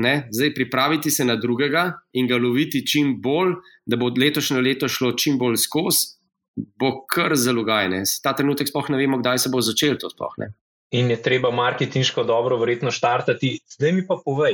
Ne? 0.00 0.28
Zdaj 0.32 0.54
pripraviti 0.54 1.10
se 1.10 1.24
na 1.24 1.36
drugega 1.36 1.92
in 2.12 2.28
ga 2.28 2.38
loviti 2.40 2.80
čim 2.86 3.18
bolj, 3.22 3.54
da 3.86 3.96
bo 3.96 4.08
letošnje 4.08 4.60
leto 4.60 4.88
šlo 4.88 5.12
čim 5.12 5.38
bolj 5.38 5.58
skozi, 5.66 6.16
bo 6.56 6.94
kar 7.06 7.36
zelo 7.36 7.64
gajne. 7.64 8.02
Ta 8.22 8.32
trenutek 8.36 8.68
sploh 8.68 8.88
ne 8.90 9.00
vemo, 9.00 9.20
kdaj 9.20 9.44
se 9.44 9.52
bo 9.52 9.60
začelo 9.60 10.00
to. 10.00 10.10
Sploh, 10.10 10.38
in 10.92 11.10
je 11.10 11.22
treba 11.22 11.50
marketinško 11.50 12.24
dobro, 12.24 12.56
verjetno, 12.60 12.90
štartati. 12.90 13.58
Zdaj 13.74 13.92
mi 13.92 14.06
pa 14.06 14.18
povej, 14.24 14.52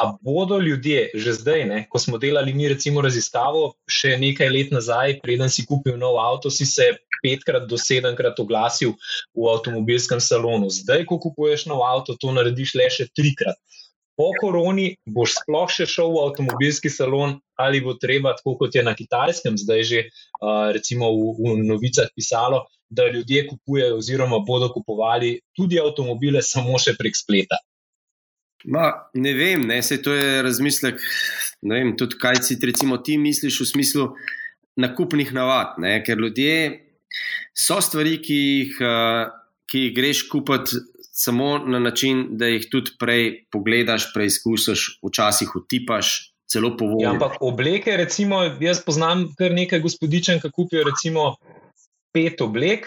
ali 0.00 0.12
bodo 0.20 0.58
ljudje 0.58 1.10
že 1.14 1.32
zdaj, 1.32 1.64
ne, 1.64 1.86
ko 1.90 1.98
smo 1.98 2.18
delali 2.18 2.54
mi, 2.54 2.68
recimo, 2.68 3.02
raziskavo, 3.02 3.72
še 3.90 4.14
nekaj 4.18 4.50
let 4.54 4.70
nazaj, 4.70 5.18
preden 5.22 5.50
si 5.50 5.66
kupil 5.66 5.98
nov 5.98 6.18
avto, 6.22 6.50
si 6.50 6.66
se 6.66 6.92
petkrat 7.24 7.66
do 7.68 7.78
sedemkrat 7.80 8.38
oglasil 8.38 8.94
v 9.34 9.50
avtomobilskem 9.50 10.20
salonu. 10.20 10.70
Zdaj, 10.70 11.06
ko 11.10 11.18
kupuješ 11.18 11.66
nov 11.66 11.82
avto, 11.82 12.14
to 12.14 12.30
narediš 12.30 12.76
le 12.78 12.88
še 12.90 13.08
trikrat. 13.10 13.58
Po 14.14 14.28
koroni 14.38 14.92
boš 15.10 15.40
sploh 15.40 15.70
še 15.70 15.88
šel 15.90 16.12
v 16.14 16.22
avtomobilski 16.28 16.90
salon, 16.92 17.34
ali 17.58 17.80
bo 17.82 17.96
treba, 17.98 18.34
tako 18.38 18.54
kot 18.62 18.74
je 18.74 18.84
na 18.86 18.94
kitajskem, 18.94 19.58
zdaj 19.58 19.82
že 19.90 20.00
uh, 20.06 20.70
recimo 20.74 21.10
v, 21.10 21.34
v 21.40 21.56
novicah 21.66 22.06
pisalo, 22.14 22.64
da 22.94 23.08
ljudje 23.10 23.46
kupujejo, 23.48 23.98
oziroma 23.98 24.38
bodo 24.46 24.70
kupovali 24.70 25.40
tudi 25.56 25.80
avtomobile, 25.82 26.42
samo 26.46 26.78
še 26.78 26.94
prek 26.98 27.18
spleta. 27.18 27.58
Ma, 28.64 28.92
ne 29.14 29.34
vem, 29.36 29.66
ne, 29.66 29.82
se 29.82 30.00
to 30.02 30.14
je 30.14 30.42
razmislek. 30.42 31.02
Ne 31.68 31.80
vem, 31.80 31.92
tudi 32.00 32.16
kaj 32.20 32.40
si 32.46 32.56
recimo, 32.62 32.96
ti 33.02 33.18
misliš 33.20 33.60
v 33.60 33.66
smislu 33.68 34.06
nakupnih 34.80 35.34
navad. 35.36 35.76
Ne, 35.82 35.98
ker 36.06 36.18
ljudje 36.20 36.56
so 37.56 37.80
stvari, 37.84 38.16
ki 38.24 38.38
jih, 38.40 38.78
ki 39.70 39.84
jih 39.86 39.94
greš 39.96 40.24
kupiti 40.32 40.80
samo 41.14 41.58
na 41.58 41.78
način, 41.78 42.26
da 42.30 42.50
jih 42.50 42.66
tudi 42.70 42.96
prej 42.98 43.46
pogledaš, 43.54 44.10
preizkusiš, 44.14 44.98
včasih 45.06 45.56
utipaš. 45.56 46.30
Ja, 46.54 47.10
ampak 47.10 47.40
obleke, 47.42 47.96
recimo, 47.96 48.42
jaz 48.60 48.78
poznam 48.84 49.24
kar 49.38 49.50
nekaj 49.50 49.80
gospodičen, 49.82 50.38
ki 50.38 50.52
kupijo 50.54 50.84
recimo 50.86 51.24
pet 52.14 52.42
oblek 52.44 52.86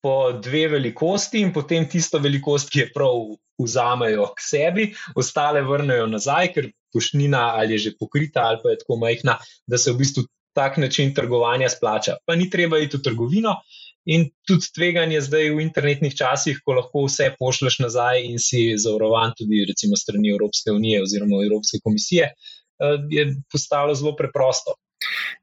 po 0.00 0.32
dve 0.32 0.68
velikosti 0.72 1.42
in 1.42 1.50
potem 1.52 1.88
tisto 1.90 2.20
velikost, 2.22 2.70
ki 2.72 2.80
je 2.80 2.86
prav 2.94 3.34
vzamejo 3.58 4.30
k 4.36 4.44
sebi, 4.46 4.86
ostale 5.18 5.60
vrnejo 5.66 6.06
nazaj, 6.08 6.52
ker 6.54 6.70
pošnina 6.94 7.42
ali 7.58 7.76
je 7.76 7.88
že 7.88 7.96
pokrita 7.98 8.46
ali 8.46 8.62
pa 8.62 8.72
je 8.72 8.80
tako 8.84 8.96
majhna, 9.02 9.36
da 9.66 9.78
se 9.78 9.92
v 9.92 9.98
bistvu 9.98 10.24
tak 10.56 10.78
način 10.78 11.12
trgovanja 11.14 11.68
splača. 11.68 12.16
Pa 12.26 12.38
ni 12.38 12.48
treba 12.50 12.78
iti 12.78 12.96
v 12.96 13.02
trgovino. 13.02 13.58
In 14.08 14.30
tudi 14.48 14.70
tveganje 14.72 15.20
zdaj 15.26 15.50
v 15.52 15.62
internetnih 15.66 16.14
časih, 16.16 16.62
ko 16.64 16.78
lahko 16.78 17.04
vse 17.04 17.28
pošleš 17.36 17.78
nazaj 17.84 18.22
in 18.24 18.40
si 18.40 18.72
zavarovan 18.80 19.34
tudi, 19.36 19.66
recimo, 19.68 19.98
strani 20.00 20.32
Evropske 20.32 20.72
unije 20.72 21.02
oziroma 21.04 21.42
Evropske 21.44 21.82
komisije, 21.84 22.30
eh, 22.32 22.98
je 23.12 23.26
postalo 23.52 23.94
zelo 23.94 24.16
preprosto. 24.16 24.78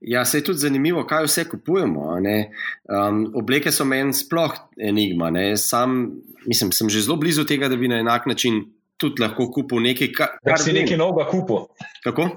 Ja, 0.02 0.26
se 0.26 0.38
je 0.38 0.44
tudi 0.44 0.60
zanimivo, 0.60 1.06
kaj 1.08 1.30
vse 1.30 1.46
kupujemo. 1.50 2.18
Um, 2.18 3.22
obleke 3.36 3.72
so 3.72 3.86
meni 3.86 4.14
sploh 4.14 4.58
enigma. 4.78 5.32
Sam, 5.58 6.12
mislim, 6.46 6.72
sem 6.72 6.90
že 6.90 7.06
zelo 7.06 7.16
blizu 7.22 7.46
tega, 7.46 7.70
da 7.70 7.76
bi 7.76 7.88
na 7.88 8.02
enak 8.04 8.26
način 8.26 8.66
tudi 8.98 9.22
lahko 9.22 9.48
kupil 9.52 9.80
nekaj, 9.84 10.12
kar, 10.16 10.36
kar 10.44 10.60
si 10.60 10.74
nekaj 10.74 10.98
novega 10.98 11.30
kupil. 11.30 11.68
Kako? 12.04 12.28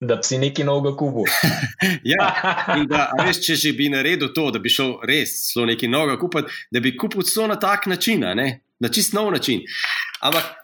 Da 0.00 0.16
bi 0.16 0.24
si 0.24 0.38
nekaj 0.40 0.64
novega 0.64 0.94
kupil. 0.96 1.28
ja, 2.12 2.28
da, 2.88 3.02
veš, 3.20 3.42
če 3.44 3.56
že 3.60 3.72
bi 3.76 3.90
naredil 3.92 4.32
to, 4.36 4.48
da 4.50 4.58
bi 4.58 4.72
šel 4.72 4.94
res 5.08 5.34
zelo 5.52 5.66
nekaj 5.68 5.90
novega 5.92 6.16
kupiti, 6.20 6.60
da 6.72 6.80
bi 6.80 6.94
kupil 6.96 7.26
to 7.26 7.46
na 7.50 7.58
tak 7.60 7.86
način, 7.86 8.24
na 8.24 8.88
čist 8.88 9.12
nov 9.12 9.28
način. 9.34 9.60
Ampak, 10.24 10.54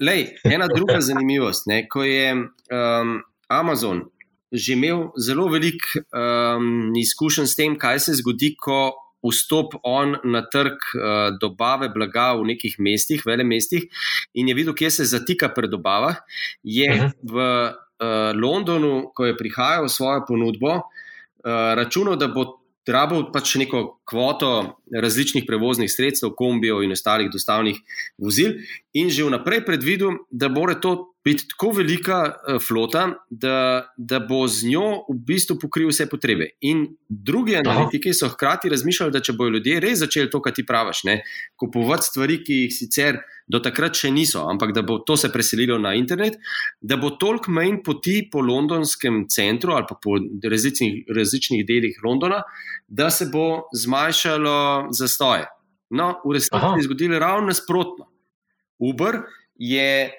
lej, 0.00 0.30
ena 0.44 0.70
druga 0.72 1.02
zanimivost, 1.08 1.68
ne, 1.68 1.82
ko 1.88 2.04
je 2.04 2.32
um, 2.34 3.18
Amazon 3.48 4.06
že 4.52 4.72
imel 4.72 5.10
zelo 5.20 5.48
veliko 5.52 6.00
um, 6.00 6.94
izkušenj 6.96 7.46
s 7.46 7.56
tem, 7.56 7.74
kaj 7.76 8.00
se 8.06 8.14
zgodi, 8.16 8.54
ko 8.56 8.94
vstop 9.20 9.74
on 9.84 10.14
na 10.24 10.40
trg 10.46 10.78
uh, 10.94 11.02
dobave 11.40 11.90
blaga 11.92 12.30
v 12.38 12.46
nekih 12.54 12.78
mestih, 12.80 13.24
vele 13.26 13.44
mestih, 13.44 13.84
in 14.32 14.48
je 14.48 14.56
videl, 14.56 14.76
kje 14.78 14.90
se 14.90 15.08
zatika 15.10 15.50
pri 15.52 15.68
dobavah. 15.68 16.22
Je 16.62 16.88
uh 16.88 16.96
mhm. 16.96 17.04
-huh. 17.04 17.12
v 17.22 17.84
uh, 17.98 18.32
Londonu, 18.34 19.10
ko 19.14 19.26
je 19.26 19.36
prihajal 19.36 19.88
svojo 19.88 20.24
ponudbo, 20.28 20.74
uh, 20.74 21.74
računal, 21.74 22.16
da 22.16 22.28
bo 22.28 22.58
rabo 22.88 23.20
pač 23.32 23.58
neko 23.60 24.00
kvoto 24.08 24.80
različnih 25.02 25.44
prevoznih 25.46 25.90
sredstev, 25.92 26.32
kombijev 26.36 26.80
in 26.82 26.94
ostalih 26.96 27.28
dostavnih 27.32 27.76
vozil, 28.18 28.54
in 28.96 29.10
že 29.12 29.26
vnaprej 29.28 29.64
predvidel, 29.66 30.16
da 30.30 30.48
bo 30.48 30.64
to 30.74 31.12
biti 31.24 31.44
tako 31.50 31.74
velika 31.76 32.18
uh, 32.24 32.56
flota, 32.62 33.18
da, 33.30 33.92
da 33.96 34.20
bo 34.20 34.46
z 34.48 34.70
njo 34.72 35.04
v 35.10 35.18
bistvu 35.28 35.58
pokril 35.60 35.90
vse 35.92 36.08
potrebe. 36.08 36.54
In 36.64 36.86
drugi 37.08 37.58
analitiki 37.58 38.14
so 38.14 38.30
hkrati 38.32 38.72
razmišljali, 38.72 39.12
da 39.12 39.20
če 39.20 39.36
bodo 39.36 39.58
ljudje 39.58 39.80
res 39.84 40.00
začeli 40.00 40.30
to, 40.32 40.40
kar 40.40 40.56
ti 40.56 40.64
praviš, 40.66 41.04
ne, 41.04 41.20
kupovati 41.60 42.08
stvari, 42.08 42.40
ki 42.44 42.62
jih 42.64 42.72
sicer 42.72 43.20
do 43.48 43.60
takrat 43.64 43.96
še 43.96 44.10
niso, 44.12 44.44
ampak 44.50 44.74
da 44.76 44.82
bo 44.84 44.98
to 45.00 45.16
se 45.16 45.30
preselilo 45.32 45.78
na 45.80 45.94
internet, 45.96 46.36
da 46.80 46.98
bo 47.00 47.10
toliko 47.16 47.52
manj 47.56 47.80
poti 47.84 48.20
po 48.30 48.42
londonskem 48.44 49.24
centru 49.32 49.72
ali 49.76 49.88
pa 49.88 49.96
po 49.96 50.18
različnih, 50.20 51.08
različnih 51.16 51.64
delih 51.66 51.96
Londona, 52.04 52.42
da 52.88 53.10
se 53.10 53.30
bo 53.32 53.68
zmanjšalo 53.72 54.92
zastoje. 54.92 55.48
No, 55.90 56.18
v 56.24 56.36
resnici 56.36 56.60
se 56.60 56.80
je 56.82 56.84
zgodilo 56.84 57.18
ravno 57.18 57.48
nasprotno. 57.48 58.10
Uber 58.78 59.22
je 59.56 60.12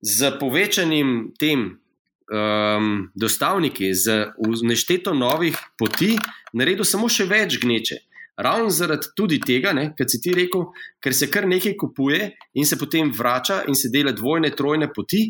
z 0.00 0.32
povečanim 0.40 1.34
tem 1.38 1.66
um, 1.68 3.10
dostavniki, 3.14 3.92
z 3.94 4.30
nešteto 4.62 5.14
novih 5.14 5.58
poti, 5.78 6.16
naredil 6.56 6.88
samo 6.88 7.10
še 7.12 7.28
več 7.28 7.60
gneče. 7.60 8.00
Ravno 8.40 8.70
zaradi 8.72 9.10
tudi 9.16 9.36
tega, 9.40 9.72
kar 9.96 10.08
si 10.08 10.20
ti 10.22 10.32
rekel, 10.34 10.64
ker 11.02 11.14
se 11.16 11.28
kar 11.30 11.46
nekaj 11.48 11.74
kupuje 11.76 12.30
in 12.56 12.66
se 12.66 12.78
potem 12.80 13.10
vrača 13.16 13.62
in 13.68 13.76
se 13.76 13.90
dela 13.92 14.12
dvojne, 14.16 14.50
trojne 14.56 14.88
poti. 14.94 15.26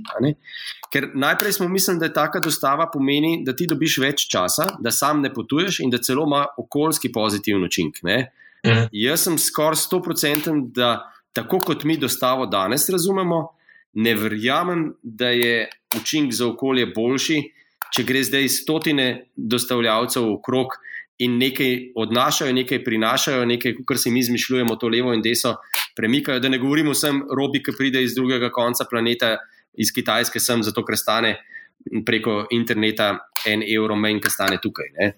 Ker 0.93 1.11
najprej 1.15 1.59
smo 1.59 1.69
mislili, 1.69 1.99
da 1.99 2.07
je 2.11 2.15
taka 2.15 2.41
dostava 2.41 2.87
pomeni, 2.93 3.41
da 3.47 3.55
ti 3.57 3.67
dobiš 3.71 3.99
več 4.03 4.27
časa, 4.31 4.71
da 4.79 4.93
sam 4.95 5.25
ne 5.25 5.33
potuješ 5.35 5.81
in 5.85 5.91
da 5.91 5.99
celo 5.99 6.27
ima 6.29 6.45
okoljski 6.59 7.13
pozitiven 7.13 7.65
učinek. 7.67 8.03
Mhm. 8.03 8.91
Jaz 8.93 9.27
sem 9.27 9.39
skoraj 9.39 9.81
100%, 9.87 10.61
da 10.75 11.11
tako 11.33 11.61
kot 11.65 11.85
mi 11.85 11.97
dostavo 11.97 12.47
danes 12.47 12.89
razumemo, 12.89 13.49
ne 13.93 14.15
verjamem, 14.15 14.93
da 15.03 15.31
je 15.35 15.69
učinek 15.97 16.33
za 16.35 16.47
okolje 16.47 16.87
boljši, 16.95 17.41
če 17.95 18.05
gre 18.07 18.23
zdaj 18.23 18.49
stotine 18.49 19.07
dostavljavcev 19.35 20.29
okrog 20.37 20.77
in 21.21 21.37
nekaj 21.39 21.93
odnašajo, 22.01 22.53
nekaj 22.57 22.83
prinašajo, 22.85 23.45
nekaj, 23.45 23.75
kar 23.87 23.99
si 24.01 24.11
mi 24.11 24.23
izmišljujemo, 24.25 24.77
to 24.81 24.89
levo 24.89 25.13
in 25.15 25.23
desno 25.23 25.57
premikajo. 25.97 26.41
Da 26.41 26.49
ne 26.49 26.59
govorimo 26.59 26.95
vsem 26.97 27.23
robi, 27.37 27.63
ki 27.63 27.77
pride 27.77 28.03
iz 28.03 28.15
drugega 28.17 28.49
konca 28.51 28.87
planeta, 28.91 29.37
iz 29.73 29.93
Kitajske, 29.95 30.41
sem 30.41 30.65
zato, 30.65 30.85
ker 30.85 30.97
stane 30.97 31.37
preko 32.07 32.45
interneta 32.57 33.13
en 33.47 33.65
evro 33.67 33.97
manj, 33.97 34.23
ki 34.25 34.33
stane 34.33 34.61
tukaj. 34.63 34.89
Ne? 34.97 35.13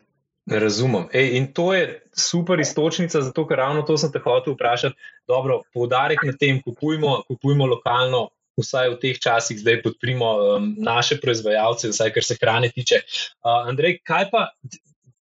Razumem. 0.51 1.07
Ej, 1.15 1.37
in 1.39 1.49
to 1.55 1.71
je 1.75 1.87
super 2.19 2.61
istočnica, 2.61 3.23
zato 3.23 3.47
ker 3.47 3.63
ravno 3.63 3.87
to 3.87 3.97
sem 3.99 4.11
te 4.13 4.19
hotel 4.23 4.57
vprašati. 4.57 4.99
Dobro, 5.31 5.63
poudarek 5.75 6.25
na 6.27 6.35
tem, 6.39 6.59
kupujmo, 6.63 7.21
kupujmo 7.31 7.69
lokalno, 7.71 8.29
vsaj 8.59 8.91
v 8.97 8.99
teh 9.05 9.21
časih, 9.23 9.61
zdaj 9.63 9.85
podprimo 9.87 10.33
um, 10.35 10.73
naše 10.83 11.21
proizvajalce, 11.23 11.93
vsaj 11.95 12.11
kar 12.17 12.27
se 12.27 12.37
hrane 12.43 12.73
tiče. 12.75 13.05
Uh, 13.39 13.69
Andrej, 13.71 14.01
kaj 14.03 14.33
pa 14.35 14.49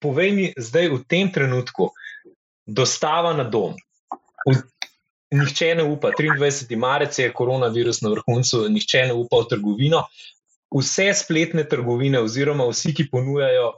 povej 0.03 0.29
mi 0.36 0.45
zdaj 0.60 0.91
v 0.91 1.00
tem 1.07 1.31
trenutku, 1.31 1.89
dostava 2.67 3.31
na 3.33 3.48
dom? 3.48 3.79
V, 4.43 4.60
nihče 5.33 5.74
ne 5.79 5.88
upa, 5.88 6.12
23. 6.12 6.75
marec 6.75 7.15
je 7.19 7.31
koronavirus 7.31 8.03
na 8.03 8.12
vrhuncu, 8.13 8.67
nihče 8.69 9.07
ne 9.10 9.15
upa 9.17 9.41
v 9.43 9.50
trgovino. 9.55 10.03
Vse 10.74 11.13
spletne 11.15 11.63
trgovine, 11.69 12.19
oziroma 12.19 12.65
vsi, 12.69 12.93
ki 12.98 13.07
ponujajo, 13.12 13.72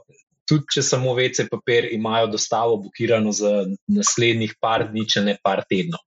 tudi 0.48 0.76
če 0.76 0.82
samo 0.82 1.14
vece 1.16 1.46
papir, 1.50 1.88
imajo 1.92 2.32
dostavo 2.34 2.78
blokirano 2.80 3.32
za 3.34 3.66
naslednjih 3.90 4.56
par 4.60 4.88
dni, 4.90 5.06
če 5.08 5.24
ne 5.26 5.36
par 5.42 5.64
tednov. 5.68 6.02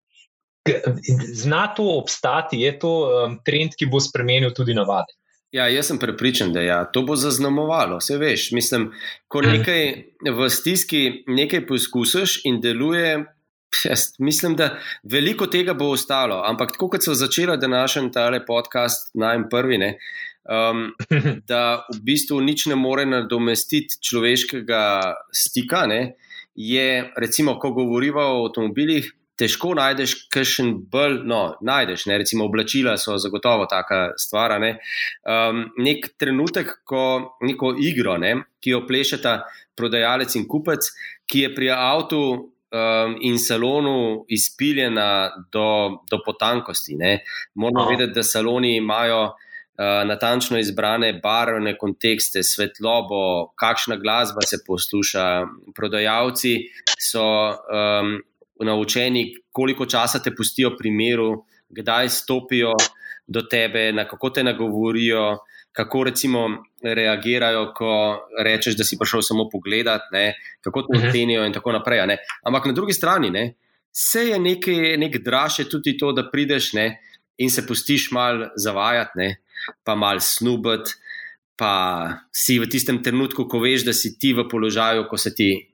Zna 1.34 1.68
to 1.74 1.88
obstati, 1.98 2.60
je 2.62 2.74
to 2.80 2.92
um, 3.08 3.38
trend, 3.46 3.78
ki 3.78 3.88
bo 3.90 4.02
spremenil 4.04 4.54
tudi 4.56 4.76
navade. 4.78 5.16
Ja, 5.52 5.66
jaz 5.68 5.88
sem 5.90 5.98
prepričan, 5.98 6.54
da 6.54 6.62
ja, 6.62 6.84
to 6.86 7.02
bo 7.02 7.16
zaznamovalo. 7.18 7.98
Vse 7.98 8.18
veš, 8.22 8.52
mislim, 8.52 8.92
ko 9.28 9.42
mhm. 9.42 9.58
nekaj 9.58 9.84
v 10.38 10.50
stiski 10.50 11.24
nekaj 11.28 11.66
poskusiš 11.68 12.42
in 12.46 12.62
deluje. 12.62 13.26
Jaz 13.86 14.16
mislim, 14.20 14.56
da 14.58 14.80
veliko 15.04 15.46
tega 15.48 15.74
bo 15.78 15.92
ostalo, 15.94 16.42
ampak 16.46 16.72
tako 16.74 16.88
kot 16.90 17.06
so 17.06 17.14
začela 17.14 17.58
današnji 17.58 18.12
tale 18.12 18.40
podcast, 18.46 19.12
najprvi, 19.14 19.78
ne, 19.78 19.92
um, 20.50 20.88
da 21.52 21.86
v 21.94 22.00
bistvu 22.02 22.42
nič 22.42 22.66
ne 22.66 22.76
more 22.76 23.06
nadomestiti 23.06 24.02
človeškega 24.02 24.82
stika. 25.34 25.86
Ne, 25.86 26.16
je, 26.56 27.12
recimo, 27.18 27.60
ko 27.60 27.72
govorimo 27.72 28.22
o 28.22 28.46
avtomobilih, 28.48 29.14
težko 29.40 29.74
najdeš 29.78 30.16
kakšen 30.34 30.74
bolj, 30.92 31.22
no, 31.30 31.42
najdeš, 31.66 32.06
ne, 32.10 32.20
recimo 32.22 32.46
oblačila 32.50 32.98
so 33.00 33.18
zagotovo 33.22 33.66
taka 33.72 34.12
stvar. 34.20 34.58
Ne. 34.62 34.76
Um, 35.24 35.66
nek 35.80 36.12
trenutek, 36.20 36.80
ko 36.88 37.04
neko 37.46 37.74
igro, 37.80 38.18
ne, 38.22 38.36
ki 38.60 38.76
jo 38.76 38.86
plešeta 38.88 39.40
prodajalec 39.80 40.36
in 40.36 40.48
kupec, 40.50 40.92
ki 41.30 41.46
je 41.46 41.52
pri 41.56 41.70
avtu 41.76 42.22
um, 42.30 43.16
in 43.22 43.40
salonu 43.40 44.26
izpiljena 44.28 45.30
do, 45.54 45.70
do 46.12 46.22
potankosti. 46.26 46.98
Ne. 47.00 47.20
Moramo 47.56 47.90
vedeti, 47.90 48.18
da 48.18 48.24
saloni 48.24 48.76
imajo 48.78 49.22
uh, 49.24 50.02
natančno 50.10 50.60
izbrane 50.60 51.14
barvne 51.24 51.78
kontekste, 51.78 52.44
svetlobo, 52.44 53.54
kakšna 53.56 53.96
glasba 54.02 54.44
se 54.46 54.60
posluša. 54.68 55.30
Prodajalci 55.76 56.58
so 57.00 57.24
um, 57.24 58.18
naučeni, 58.66 59.36
koliko 59.52 59.86
časa 59.86 60.20
te 60.20 60.36
pustijo 60.36 60.76
pri 60.78 60.92
miru, 60.92 61.46
kdaj 61.70 62.10
stopijo 62.10 62.74
do 63.28 63.42
tebe, 63.42 63.92
na 63.92 64.08
kako 64.08 64.30
te 64.30 64.44
nagovorijo. 64.44 65.38
Kako 65.72 66.04
recimo 66.04 66.48
reagirajo, 66.84 67.74
ko 67.78 68.18
rečeš, 68.44 68.76
da 68.76 68.84
si 68.84 68.98
prišel 68.98 69.22
samo 69.22 69.50
pogledat, 69.52 70.02
ne? 70.12 70.34
kako 70.62 70.82
te 70.82 70.98
Mhm. 70.98 71.08
ocenijo, 71.08 71.46
in 71.46 71.54
tako 71.54 71.72
naprej. 71.72 72.08
Ne? 72.08 72.18
Ampak 72.44 72.66
na 72.66 72.72
drugi 72.74 72.94
strani, 72.94 73.30
ne? 73.30 73.54
vse 73.94 74.20
je 74.20 74.40
nekaj, 74.40 74.98
nek 74.98 75.18
draž, 75.24 75.60
je 75.60 75.70
tudi 75.70 75.98
to, 75.98 76.12
da 76.12 76.30
prideš 76.32 76.74
ne? 76.74 77.00
in 77.38 77.50
se 77.50 77.68
pustiš 77.68 78.12
mal 78.12 78.50
zavajati, 78.56 79.12
ne? 79.16 79.36
pa 79.84 79.96
mal 79.96 80.20
snubati, 80.20 80.92
pa 81.56 82.10
si 82.32 82.60
v 82.60 82.66
tistem 82.68 83.04
trenutku, 83.04 83.46
ko 83.48 83.60
veš, 83.60 83.86
da 83.86 83.94
si 83.94 84.18
ti 84.20 84.34
v 84.34 84.48
položaju, 84.50 85.06
ko 85.10 85.18
se 85.18 85.36
ti 85.36 85.69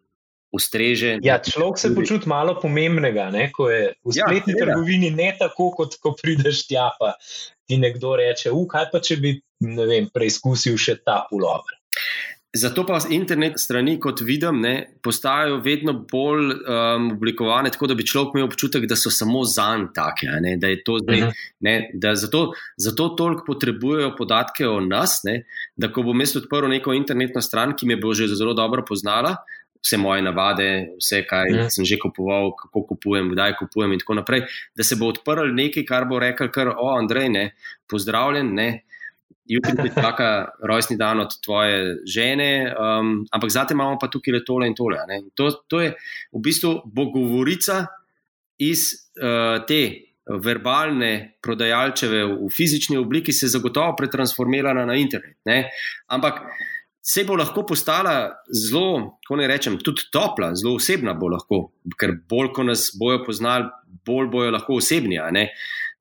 ustreže. 0.55 1.17
Ja, 1.23 1.37
človek 1.43 1.77
se 1.81 1.91
počuti 1.95 2.29
malo 2.31 2.55
pomembnega, 2.61 3.29
ne? 3.31 3.49
ko 3.51 3.69
je 3.69 3.93
v 4.03 4.15
Ja, 4.15 4.25
spletni 4.27 4.55
ja, 4.55 4.65
trgovini 4.65 5.11
ne 5.11 5.31
tako, 5.39 5.71
kot 5.75 5.99
ko 6.01 6.15
prideš 6.15 6.65
tja, 6.69 6.89
pa 6.99 7.13
ti 7.67 7.77
nekdo 7.77 8.15
reče: 8.15 8.51
"U, 8.51 8.65
kaj 8.67 8.89
pa 8.91 8.99
če 8.99 9.17
bi 9.17 9.35
vem, 9.61 10.07
preizkusil 10.13 10.77
še 10.77 10.97
ta 11.03 11.25
pulover. 11.29 11.75
Zato 12.55 12.85
pa 12.87 13.01
internet 13.11 13.57
strani, 13.59 13.97
kot 13.99 14.21
vidim, 14.23 14.61
ne, 14.63 14.75
postajajo 15.03 15.57
vedno 15.59 15.91
bolj 16.07 16.53
um, 16.53 17.09
oblikovane 17.17 17.67
tako, 17.69 17.89
da 17.91 17.97
bi 17.99 18.05
človek 18.07 18.37
imel 18.37 18.47
občutek, 18.47 18.85
da 18.87 18.95
so 18.95 19.11
samo 19.11 19.41
zanj 19.43 19.89
take. 19.91 20.29
a 20.31 20.39
Ne, 20.39 20.53
da 20.55 20.71
to 20.79 20.99
zdaj, 21.03 21.19
Mhm. 21.19 21.29
ne, 21.59 21.73
da 21.93 22.13
zato, 22.15 22.53
zato 22.77 23.09
toliko 23.09 23.43
potrebujejo 23.47 24.13
podatke 24.15 24.67
o 24.67 24.79
nas, 24.79 25.19
ne, 25.23 25.43
da 25.75 25.91
ko 25.91 26.03
bom 26.03 26.19
jaz 26.19 26.35
odprl 26.37 26.69
neko 26.71 26.93
internetno 26.95 27.41
stran, 27.41 27.75
ki 27.75 27.85
me 27.85 27.97
bo 27.97 28.13
že 28.13 28.27
zelo 28.27 28.53
dobro 28.53 28.85
poznala, 28.87 29.35
vse 29.85 29.99
moje 30.01 30.23
navade, 30.25 30.69
vse, 30.97 31.21
kaj 31.29 31.51
Mhm. 31.51 31.69
sem 31.69 31.85
že 31.85 31.99
kupoval, 32.01 32.55
kako 32.57 32.85
kupujem, 32.89 33.29
kdaj 33.35 33.53
kupujem, 33.61 33.93
in 33.93 33.99
tako 34.01 34.17
naprej, 34.17 34.41
da 34.75 34.83
se 34.83 34.95
bo 34.97 35.11
odprl 35.13 35.53
nekaj, 35.53 35.85
kar 35.85 36.09
bo 36.09 36.19
rekel, 36.19 36.49
kar, 36.49 36.73
o, 36.73 36.97
Andrej, 36.97 37.29
ne, 37.29 37.45
pozdravljen. 37.87 38.53
Ne, 38.55 38.81
Jutri 39.45 39.77
ti 39.77 39.91
čaka 39.93 40.57
rojstni 40.65 40.97
dan 40.97 41.19
od 41.21 41.29
tvoje 41.45 42.01
žene, 42.09 42.73
um, 42.73 43.27
ampak 43.29 43.51
zdaj 43.53 43.75
imamo 43.77 43.99
pa 44.01 44.07
tukaj 44.09 44.33
le 44.33 44.39
tole 44.41 44.65
in 44.67 44.73
tole. 44.73 44.97
To, 45.37 45.51
to 45.69 45.81
je 45.81 45.91
v 46.33 46.41
bistvu 46.41 46.81
bo 46.89 47.05
govorica 47.13 47.85
iz 48.57 48.87
uh, 49.21 49.61
te 49.69 49.81
verbalne 50.25 51.37
prodajalčeve 51.45 52.23
v 52.25 52.49
fizični 52.49 52.97
obliki, 52.97 53.33
se 53.33 53.45
zagotovo 53.47 53.93
pretransformirala 53.95 54.85
na 54.85 54.95
internet. 54.97 55.37
Ne? 55.45 55.69
Ampak 56.09 56.41
se 57.05 57.23
bo 57.23 57.35
lahko 57.37 57.65
postala 57.65 58.33
zelo, 58.49 59.19
kako 59.21 59.35
ne 59.37 59.47
rečem, 59.47 59.77
tudi 59.77 60.07
topla, 60.11 60.55
zelo 60.57 60.75
osebna 60.79 61.13
bo 61.13 61.29
lahko, 61.29 61.59
ker 62.01 62.15
bolj, 62.29 62.49
ko 62.55 62.65
nas 62.65 62.87
bojo 62.97 63.19
poznali, 63.27 63.69
bolj 64.05 64.31
bojo 64.33 64.53
lahko 64.55 64.79
osebni. 64.81 65.19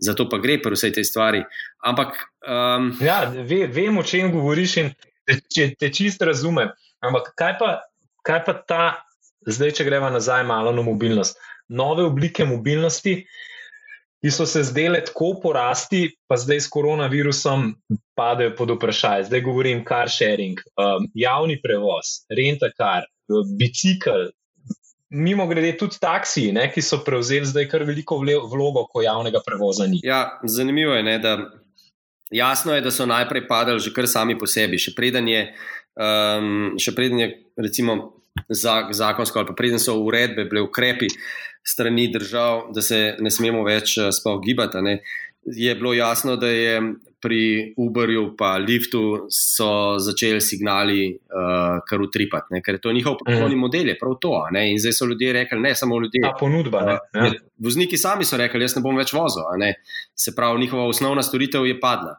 Zato 0.00 0.24
pa 0.28 0.40
gre 0.40 0.56
pri 0.62 0.74
vsej 0.74 0.94
tej 0.96 1.04
stvari. 1.04 1.42
Ampak 1.84 2.16
um, 2.48 2.88
Ja, 3.04 3.24
ve, 3.28 3.66
vem, 3.68 3.98
o 4.00 4.02
čem 4.02 4.32
govoriš 4.32 4.76
in 4.80 4.90
te, 5.28 5.68
te 5.78 5.92
čist 5.92 6.24
razumem. 6.24 6.72
Ampak 7.04 7.34
kaj 7.36 7.52
pa, 7.60 7.70
kaj 8.24 8.40
pa 8.48 8.54
ta, 8.64 8.84
zdaj, 9.44 9.76
če 9.76 9.86
greva 9.86 10.08
nazaj 10.10 10.46
malo 10.48 10.72
na 10.72 10.82
mobilnost, 10.82 11.36
nove 11.68 12.08
oblike 12.08 12.48
mobilnosti, 12.48 13.20
ki 14.24 14.30
so 14.32 14.46
se 14.48 14.62
zdele 14.64 15.02
tako 15.04 15.34
porasti, 15.42 16.06
pa 16.28 16.38
zdaj 16.40 16.62
s 16.64 16.68
koronavirusom 16.72 17.74
padejo 18.16 18.54
pod 18.56 18.70
vprašanje. 18.78 19.26
Zdaj 19.28 19.42
govorim 19.44 19.82
car 19.84 20.08
sharing, 20.08 20.62
um, 20.80 21.04
javni 21.14 21.58
prevoz, 21.60 22.24
rentakar, 22.32 23.04
bicikl. 23.60 24.30
Mimo 25.10 25.44
grede 25.46 25.74
tudi 25.76 26.00
taksiji, 26.00 26.54
ne, 26.56 26.70
ki 26.72 26.82
so 26.82 27.02
prevzeli 27.04 27.44
zdaj 27.46 27.68
kar 27.68 27.84
veliko 27.84 28.16
vlogo, 28.24 28.86
ko 28.88 29.04
javnega 29.04 29.44
prevoza 29.44 29.84
ni. 29.86 30.00
Ja, 30.02 30.40
zanimivo 30.48 30.96
je, 30.96 31.04
ne, 31.04 31.18
da 31.20 31.36
jasno 32.32 32.72
je, 32.74 32.80
da 32.80 32.90
so 32.90 33.04
najprej 33.06 33.44
padali 33.48 33.80
že 33.80 33.92
kar 33.92 34.08
sami 34.08 34.38
po 34.40 34.48
sebi. 34.48 34.80
Še 34.80 34.96
preden 34.96 35.28
je, 35.28 35.46
um, 36.00 36.78
še 36.80 36.96
preden 36.96 37.20
je 37.20 37.32
recimo, 37.60 38.14
za, 38.48 38.88
zakonsko 38.90 39.38
ali 39.38 39.52
pa 39.52 39.54
preden 39.54 39.78
so 39.78 40.00
uredbe, 40.00 40.48
bile 40.48 40.64
ukrepi 40.64 41.12
strani 41.66 42.08
držav, 42.12 42.68
da 42.74 42.82
se 42.82 43.16
ne 43.18 43.30
smemo 43.30 43.64
več 43.64 43.98
uh, 43.98 44.10
sploh 44.12 44.40
gibati. 44.44 44.82
Ne, 44.84 44.98
je 45.44 45.74
bilo 45.74 45.94
jasno, 45.94 46.36
da 46.36 46.48
je 46.48 46.78
pri 47.24 47.72
Uberju 47.76 48.22
in 48.36 48.64
Liftu 48.68 49.26
so 49.32 49.98
začeli 49.98 50.40
signali 50.40 51.08
uh, 51.08 51.80
kar 51.88 52.02
utripati, 52.04 52.52
ne, 52.52 52.60
ker 52.60 52.76
je 52.76 52.80
to 52.80 52.92
njihov 52.92 53.16
poslovni 53.24 53.56
model, 53.56 53.88
je 53.88 53.98
prav 53.98 54.18
to. 54.20 54.34
Ne, 54.52 54.66
in 54.72 54.78
zdaj 54.78 54.92
so 54.92 55.06
ljudje 55.08 55.32
rekli, 55.32 55.60
ne 55.60 55.74
samo 55.74 56.00
ljudje. 56.00 56.20
Ta 56.22 56.34
ponudba. 56.40 56.82
Ne, 56.84 56.98
ja. 57.14 57.24
Ja. 57.24 57.32
Vozniki 57.58 57.96
sami 57.96 58.28
so 58.28 58.36
rekli, 58.36 58.60
jaz 58.60 58.76
ne 58.76 58.82
bom 58.84 58.96
več 59.00 59.14
vozil. 59.16 59.46
ne. 59.58 59.72
Se 60.14 60.34
pravi, 60.36 60.60
njihova 60.60 60.84
osnovna 60.84 61.22
storitev 61.22 61.66
je 61.66 61.80
padla. 61.80 62.18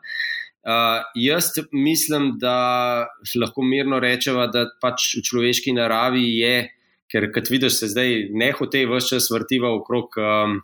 Uh, 0.66 1.06
jaz 1.16 1.52
mislim, 1.72 2.32
da 2.42 3.06
lahko 3.38 3.62
mirno 3.62 4.00
rečemo, 4.00 4.48
da 4.48 4.66
pač 4.82 5.12
v 5.20 5.22
človeški 5.22 5.76
naravi 5.78 6.26
je, 6.40 6.56
ker 7.16 7.30
kot 7.32 7.50
vidiš, 7.50 7.80
se 7.80 7.92
zdaj 7.94 8.28
nehote 8.36 8.84
vse 8.90 9.16
čas 9.16 9.30
vrtiva 9.32 9.72
okrog 9.78 10.18
um, 10.20 10.60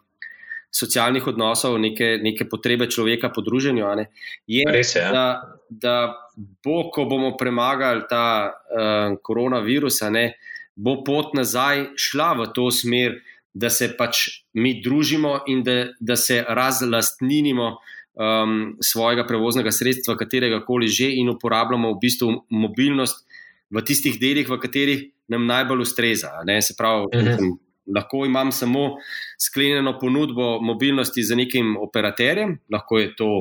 socialnih 0.71 1.27
odnosov, 1.27 1.77
neke, 1.79 2.17
neke 2.23 2.47
potrebe 2.49 2.89
človeka 2.91 3.31
po 3.31 3.43
druženju. 3.43 3.87
ne, 3.95 4.07
Je, 4.47 4.67
Res 4.67 4.95
je. 4.95 5.01
Ja. 5.01 5.11
da, 5.11 5.25
da 5.69 5.95
bo, 6.35 6.89
ko 6.91 7.05
bomo 7.07 7.35
premagali 7.37 8.03
ta 8.09 8.51
uh, 8.51 9.15
koronavirus, 9.23 10.01
ne, 10.11 10.33
bo 10.75 11.01
pot 11.03 11.35
nazaj 11.35 11.91
šla 11.95 12.33
v 12.39 12.51
to 12.55 12.67
smer, 12.71 13.19
da 13.53 13.69
se 13.69 13.89
pač 13.97 14.43
mi 14.55 14.77
družimo 14.83 15.41
in 15.51 15.63
da, 15.63 15.91
da 15.99 16.15
se 16.15 16.39
razlastninimo 16.47 17.73
um, 18.15 18.77
svojega 18.79 19.25
prevoznega 19.27 19.71
sredstva, 19.75 20.15
katerega 20.15 20.61
koli 20.63 20.87
že, 20.87 21.11
in 21.19 21.29
uporabljamo 21.35 21.91
v 21.91 21.99
bistvu 21.99 22.31
mobilnost 22.47 23.27
v 23.71 23.83
tistih 23.87 24.19
delih, 24.19 24.47
v 24.47 24.59
katerih 24.59 25.01
nam 25.31 25.47
najbolj 25.47 25.85
ustreza. 25.87 26.31
Ne, 26.45 26.59
se 26.61 26.75
pravi, 26.77 27.07
Mhm. 27.15 27.25
mislim, 27.29 27.57
lahko 27.95 28.25
imam 28.27 28.51
samo 28.51 28.97
sklenjeno 29.39 29.95
ponudbo 29.99 30.59
mobilnosti 30.61 31.23
z 31.23 31.35
nekim 31.35 31.77
operaterjem, 31.79 32.59
lahko 32.71 32.99
je 32.99 33.15
to. 33.15 33.31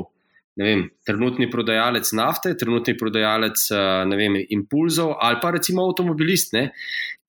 Vem, 0.61 0.83
trenutni 1.07 1.47
prodajalec 1.51 2.09
nafte, 2.13 2.51
trenutni 2.59 2.93
prodajalec 2.99 3.61
eh, 3.71 4.17
vem, 4.19 4.35
impulzov, 4.51 5.15
ali 5.23 5.39
pa 5.41 5.51
recimo 5.55 5.85
avtomobilist, 5.87 6.53
ne, 6.53 6.65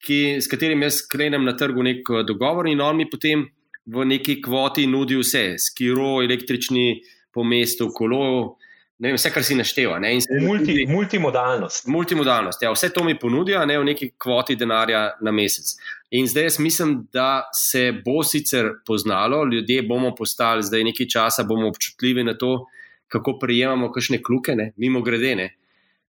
ki, 0.04 0.42
s 0.42 0.50
katerim 0.52 0.82
jaz 0.84 0.98
sklenem 1.04 1.46
na 1.46 1.54
trgu 1.56 1.84
nek 1.86 2.10
eh, 2.10 2.24
dogovor 2.28 2.68
in 2.68 2.82
on 2.82 2.98
mi 2.98 3.06
potem 3.10 3.46
v 3.86 4.06
neki 4.10 4.40
kvoti 4.42 4.88
nudi 4.90 5.16
vse, 5.22 5.56
skiro, 5.62 6.20
električni 6.26 7.00
po 7.32 7.46
mestu, 7.48 7.92
kolo, 7.96 8.58
ne 9.02 9.10
vem, 9.10 9.18
vse, 9.18 9.32
kar 9.34 9.44
si 9.44 9.56
našteva. 9.58 9.98
Ne, 10.00 10.14
se 10.22 10.38
Multi, 10.42 10.66
tudi- 10.72 10.86
multimodalnost. 10.88 11.88
Multimodalnost, 11.90 12.62
ja, 12.62 12.72
vse 12.72 12.92
to 12.94 13.04
mi 13.04 13.18
ponudijo, 13.20 13.64
ne 13.66 13.80
v 13.80 13.88
neki 13.90 14.12
kvoti 14.18 14.56
denarja 14.56 15.08
na 15.22 15.34
mesec. 15.34 15.74
In 16.12 16.28
zdaj 16.28 16.44
jaz 16.44 16.60
mislim, 16.60 17.08
da 17.14 17.50
se 17.54 17.92
bo 18.06 18.22
sicer 18.24 18.70
poznalo, 18.86 19.44
ljudje 19.46 19.82
bomo 19.82 20.14
postali 20.16 20.64
zdaj 20.64 20.84
nekaj 20.84 21.08
časa, 21.08 21.44
bomo 21.44 21.68
občutljivi 21.68 22.24
na 22.24 22.38
to, 22.38 22.68
kako 23.08 23.40
prejemamo 23.40 23.92
kakšne 23.92 24.22
kluke, 24.24 24.56
ne? 24.56 24.72
mimo 24.78 25.02
grede. 25.02 25.36
Ne? 25.36 25.50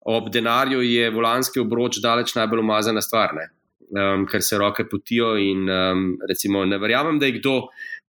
Ob 0.06 0.30
denarju 0.30 0.82
je 0.82 1.10
volanski 1.10 1.60
obroč 1.60 1.98
daleč 2.02 2.34
najbolj 2.34 2.62
umazana 2.62 3.02
stvar, 3.02 3.34
ne? 3.34 3.48
um, 3.90 4.26
ker 4.30 4.42
se 4.42 4.58
roke 4.58 4.86
potijo. 4.88 5.34
In, 5.36 5.66
um, 5.68 6.06
recimo, 6.28 6.64
ne 6.64 6.78
verjamem, 6.78 7.18
da 7.18 7.26
je 7.26 7.40
kdo 7.40 7.56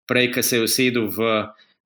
prej, 0.06 0.30
ki 0.32 0.42
se 0.42 0.56
je 0.56 0.68
usedel 0.70 1.10
v 1.10 1.34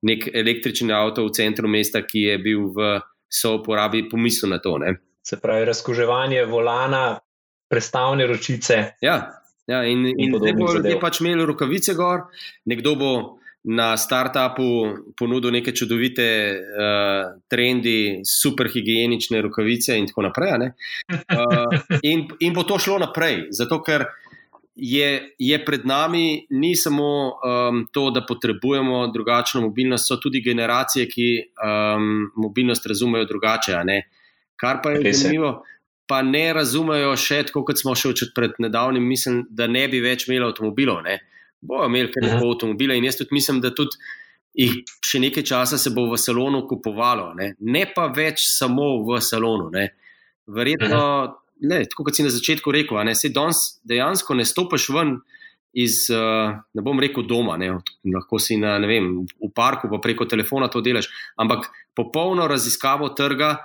nek 0.03 0.27
električni 0.33 0.93
avto 0.93 1.25
v 1.25 1.33
centru 1.35 1.71
mesta, 1.71 2.03
ki 2.05 2.27
je 2.27 2.37
bil 2.43 2.67
v 2.75 2.97
souporabi, 3.33 4.05
pomislil 4.09 4.53
na 4.53 4.59
to. 4.61 4.77
Ne? 4.77 4.97
Se 5.23 5.39
pravi, 5.41 5.65
razkoževanje 5.65 6.43
volana, 6.45 7.19
prestavne 7.71 8.27
ročice. 8.27 8.97
Ja, 9.01 9.15
ja 9.67 9.83
in, 9.87 10.05
in, 10.11 10.27
in 10.27 10.35
zdaj 10.37 10.57
bodo 10.59 10.75
ljudje 10.81 10.99
pač 11.01 11.21
imeli 11.23 11.47
rokavice 11.47 11.95
gor, 11.97 12.27
nekdo 12.69 12.95
bo 12.99 13.13
na 13.63 13.93
startupu 13.97 14.65
ponudil 15.15 15.53
neke 15.55 15.71
čudovite 15.71 16.25
uh, 16.51 17.39
trendi, 17.47 18.19
super 18.27 18.67
higienične 18.67 19.39
rokavice 19.41 19.95
in 19.97 20.09
tako 20.09 20.27
naprej. 20.27 20.67
Uh, 21.07 21.79
in, 22.11 22.27
in 22.43 22.53
bo 22.53 22.67
to 22.67 22.79
šlo 22.79 22.99
naprej, 22.99 23.47
zato 23.55 23.79
ker. 23.83 24.05
Je, 24.75 25.35
je 25.37 25.57
pred 25.65 25.83
nami 25.85 26.47
ni 26.49 26.75
samo 26.75 27.09
um, 27.37 27.83
to, 27.93 28.07
da 28.09 28.23
potrebujemo 28.25 29.07
drugačno 29.13 29.61
mobilnost, 29.61 30.07
so 30.09 30.17
tudi 30.17 30.41
generacije, 30.41 31.05
ki 31.09 31.27
um, 31.43 32.31
mobilnost 32.35 32.85
razumejo 32.89 33.27
drugače. 33.29 33.77
Kar 34.57 34.81
pa 34.83 34.95
je 34.95 35.13
zanimivo, 35.13 35.61
pa 36.07 36.21
ne 36.21 36.47
razumejo 36.53 37.13
še 37.19 37.43
tako, 37.49 37.63
kot 37.67 37.79
smo 37.79 37.93
še 37.95 38.31
pred 38.35 38.57
nedavnim, 38.59 39.05
mislim, 39.07 39.43
da 39.49 39.67
ne 39.67 39.85
bi 39.91 40.01
več 40.03 40.27
imeli 40.27 40.47
avtomobilov. 40.47 41.03
Ne. 41.05 41.19
Bojo 41.63 41.87
imeli 41.87 42.11
kar 42.11 42.25
nekaj 42.25 42.41
avtomobile 42.41 42.97
in 42.97 43.07
jaz 43.07 43.21
tudi 43.21 43.37
mislim, 43.37 43.61
da 43.63 43.71
tudi 43.75 44.01
jih 44.53 44.81
še 45.01 45.21
nekaj 45.23 45.45
časa 45.47 45.79
se 45.81 45.93
bo 45.95 46.05
v 46.11 46.19
salonu 46.21 46.65
kupovalo, 46.69 47.31
ne, 47.37 47.53
ne 47.59 47.85
pa 47.89 48.09
več 48.13 48.45
samo 48.51 48.99
v 49.07 49.21
salonu. 49.23 49.69
Ne. 49.73 49.87
Verjetno, 50.53 51.03
ne, 51.61 51.83
tako 51.89 52.07
kot 52.07 52.17
si 52.17 52.25
na 52.25 52.31
začetku 52.33 52.71
rekel, 52.71 52.99
ne, 53.05 53.15
se 53.15 53.31
danes 53.33 53.79
dejansko 53.87 54.35
ne 54.39 54.45
stopiš 54.45 54.89
ven. 54.95 55.17
Iz, 55.73 56.03
ne 56.13 56.81
bom 56.85 56.99
rekel 57.01 57.23
doma, 57.25 57.55
ne, 57.57 57.71
lahko 58.13 58.37
si 58.37 58.59
na, 58.61 58.75
vem, 58.85 59.23
v 59.25 59.47
parku, 59.57 59.87
pa 59.89 59.97
preko 59.97 60.27
telefona 60.29 60.67
to 60.69 60.83
delaš, 60.85 61.07
ampak 61.41 61.65
popolno 61.97 62.45
raziskavo 62.45 63.09
trga 63.17 63.55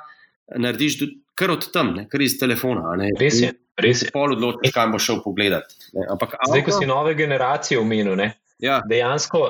narediš 0.57 1.03
kar 1.39 1.53
od 1.55 1.69
tam, 1.73 1.93
ne, 1.97 2.07
kar 2.11 2.23
iz 2.25 2.39
telefona. 2.41 2.97
Ne. 2.99 3.13
Res 3.21 3.43
je. 3.43 3.53
Res 3.79 4.03
je. 4.03 4.11
Pol 4.15 4.35
odločiš, 4.35 4.73
kam 4.75 4.95
boš 4.95 5.05
šel 5.07 5.21
pogledat. 5.23 5.77
Ampak, 6.11 6.35
Zdaj, 6.49 6.65
ko 6.67 6.75
si 6.75 6.89
nove 6.89 7.15
generacije 7.19 7.79
omenil, 7.79 8.19
ja. 8.59 8.81
dejansko 8.91 9.43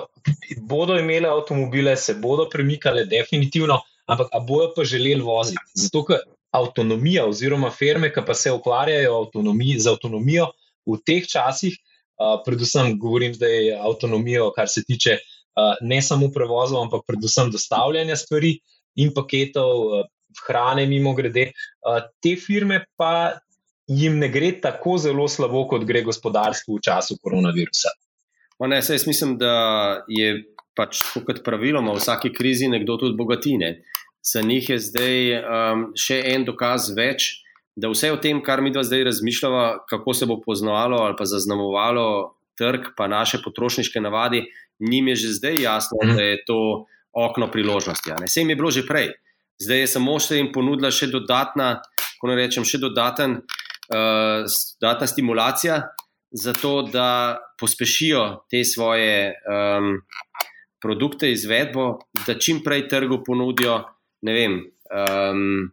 bodo 0.68 0.98
imeli 1.00 1.30
avtomobile, 1.30 1.96
se 1.96 2.18
bodo 2.20 2.48
premikale, 2.52 3.06
definitivno, 3.08 3.78
ampak 4.10 4.34
bojo 4.48 4.72
pa 4.76 4.84
želeli 4.84 5.24
voziti. 5.24 5.64
Zato, 5.86 6.04
ker 6.10 6.26
avtonomija, 6.54 7.26
oziroma 7.28 7.70
firme, 7.70 8.12
ki 8.12 8.24
pa 8.26 8.34
se 8.34 8.52
ukvarjajo 8.52 9.16
avtonomij, 9.22 9.78
z 9.84 9.92
avtonomijo 9.92 10.50
v 10.88 10.98
teh 11.06 11.26
časih, 11.28 11.74
uh, 11.74 12.38
predvsem 12.44 12.94
govorim 12.98 13.34
zdaj 13.36 13.74
avtonomijo, 13.78 14.52
kar 14.56 14.68
se 14.68 14.84
tiče 14.86 15.18
uh, 15.18 15.74
ne 15.80 16.02
samo 16.02 16.30
prevozov, 16.34 16.82
ampak 16.86 17.04
predvsem 17.06 17.52
dostavljanja 17.52 18.16
stvari 18.16 18.56
in 18.96 19.12
paketov. 19.14 19.74
Uh, 19.88 20.06
hrane, 20.46 20.86
mimo 20.86 21.14
grede. 21.14 21.52
Te 22.22 22.36
firme 22.36 22.84
pa 22.96 23.38
jim 23.88 24.18
ne 24.18 24.28
gre 24.28 24.52
tako 24.60 24.98
zelo 24.98 25.28
slabo, 25.28 25.64
kot 25.68 25.86
gre 25.88 26.02
gospodarstvu 26.06 26.76
v 26.76 26.84
času 26.84 27.16
koronavirusa. 27.22 27.94
Ne, 28.68 28.80
jaz 28.82 29.06
mislim, 29.06 29.36
da 29.38 30.04
je 30.10 30.42
pač 30.76 31.00
kot 31.26 31.42
praviloma 31.46 31.94
v 31.94 32.02
vsaki 32.02 32.32
krizi 32.34 32.68
nekdo 32.70 32.98
tudi 33.00 33.16
bogatine. 33.18 33.78
Za 34.24 34.42
njih 34.42 34.70
je 34.70 34.78
zdaj 34.78 35.18
um, 35.38 35.84
še 35.96 36.20
en 36.34 36.44
dokaz 36.44 36.90
več, 36.96 37.38
da 37.78 37.90
vse 37.92 38.10
o 38.12 38.18
tem, 38.18 38.40
kar 38.42 38.60
mi 38.62 38.72
dva 38.74 38.82
zdaj 38.82 39.06
razmišljamo, 39.08 39.62
kako 39.88 40.14
se 40.14 40.26
bo 40.26 40.40
poznalo 40.42 40.98
ali 41.06 41.14
pa 41.18 41.24
zaznamovalo 41.24 42.34
trg, 42.58 42.92
pa 42.96 43.06
naše 43.06 43.38
potrošniške 43.44 44.00
navadi, 44.02 44.42
njim 44.80 45.08
je 45.08 45.14
že 45.14 45.28
zdaj 45.38 45.62
jasno, 45.62 45.98
mm. 46.04 46.16
da 46.16 46.22
je 46.22 46.42
to 46.46 46.60
okno 47.12 47.50
priložnosti. 47.50 48.10
Vse 48.26 48.40
jim 48.40 48.50
je 48.50 48.56
bilo 48.56 48.70
že 48.70 48.86
prej. 48.86 49.12
Zdaj 49.62 49.80
je 49.80 49.86
samo 49.90 50.18
še 50.22 50.38
jim 50.38 50.50
ponudila 50.54 50.90
še 50.94 51.10
dodatna, 51.10 51.78
ko 52.18 52.30
ne 52.30 52.36
rečem, 52.38 52.66
še 52.66 52.78
dodaten, 52.82 53.40
uh, 53.90 54.46
dodatna 54.82 55.06
stimulacija, 55.06 55.80
zato 56.30 56.82
da 56.92 57.38
pospešijo 57.58 58.44
te 58.50 58.62
svoje 58.64 59.34
um, 59.48 60.02
produkte, 60.82 61.30
izvedbo, 61.32 61.98
da 62.26 62.38
čim 62.38 62.62
prej 62.62 62.86
trgu 62.90 63.22
ponudijo, 63.26 63.80
ne 64.22 64.34
vem. 64.34 64.60
Um, 64.88 65.68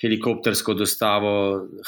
Helikoptersko 0.00 0.72
dostavo 0.74 1.32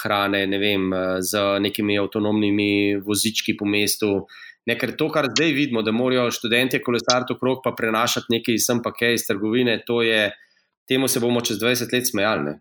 hrane, 0.02 0.42
ne 0.46 0.58
vem, 0.60 0.90
z 1.24 1.40
nekimi 1.64 1.96
avtonomnimi 1.96 3.00
vozički 3.00 3.54
po 3.56 3.64
mestu. 3.64 4.26
Ne, 4.68 4.76
ker 4.76 4.92
to, 5.00 5.08
kar 5.08 5.30
zdaj 5.30 5.54
vidimo, 5.56 5.80
da 5.82 5.94
morajo 5.96 6.26
študenti 6.30 6.82
kolesariti 6.84 7.32
okrog, 7.32 7.62
pa 7.64 7.72
prenašati 7.72 8.34
nekaj 8.36 8.60
sem 8.60 8.82
pa 8.84 8.92
kaj 8.92 9.16
iz 9.16 9.24
trgovine, 9.26 9.78
to 9.86 10.02
je, 10.04 10.26
uh, 10.28 10.52
temu 10.88 11.08
se 11.08 11.20
bomo 11.20 11.40
čez 11.40 11.58
20 11.58 11.92
let 11.92 12.06
smejali. 12.06 12.54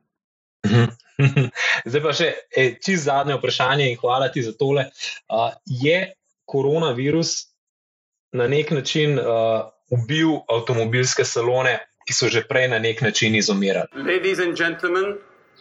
Zdaj 1.90 2.02
pa 2.02 2.14
še 2.16 2.30
čez 2.84 3.06
zadnje 3.06 3.38
vprašanje 3.38 3.90
in 3.92 3.98
hvala 4.02 4.30
ti 4.34 4.44
za 4.46 4.54
tole. 4.58 4.88
Uh, 5.28 5.52
je 5.66 6.14
koronavirus 6.46 7.34
na 8.38 8.48
nek 8.48 8.72
način 8.72 9.20
uh, 9.20 9.68
ubil 9.92 10.40
avtomobilske 10.50 11.26
salone, 11.28 11.80
ki 12.08 12.14
so 12.14 12.30
že 12.30 12.44
prej 12.50 12.68
na 12.68 12.80
nek 12.80 13.02
način 13.02 13.36
izumirali? 13.36 13.88
Ladies 13.96 14.40
and 14.40 14.58
gentlemen, 14.58 15.18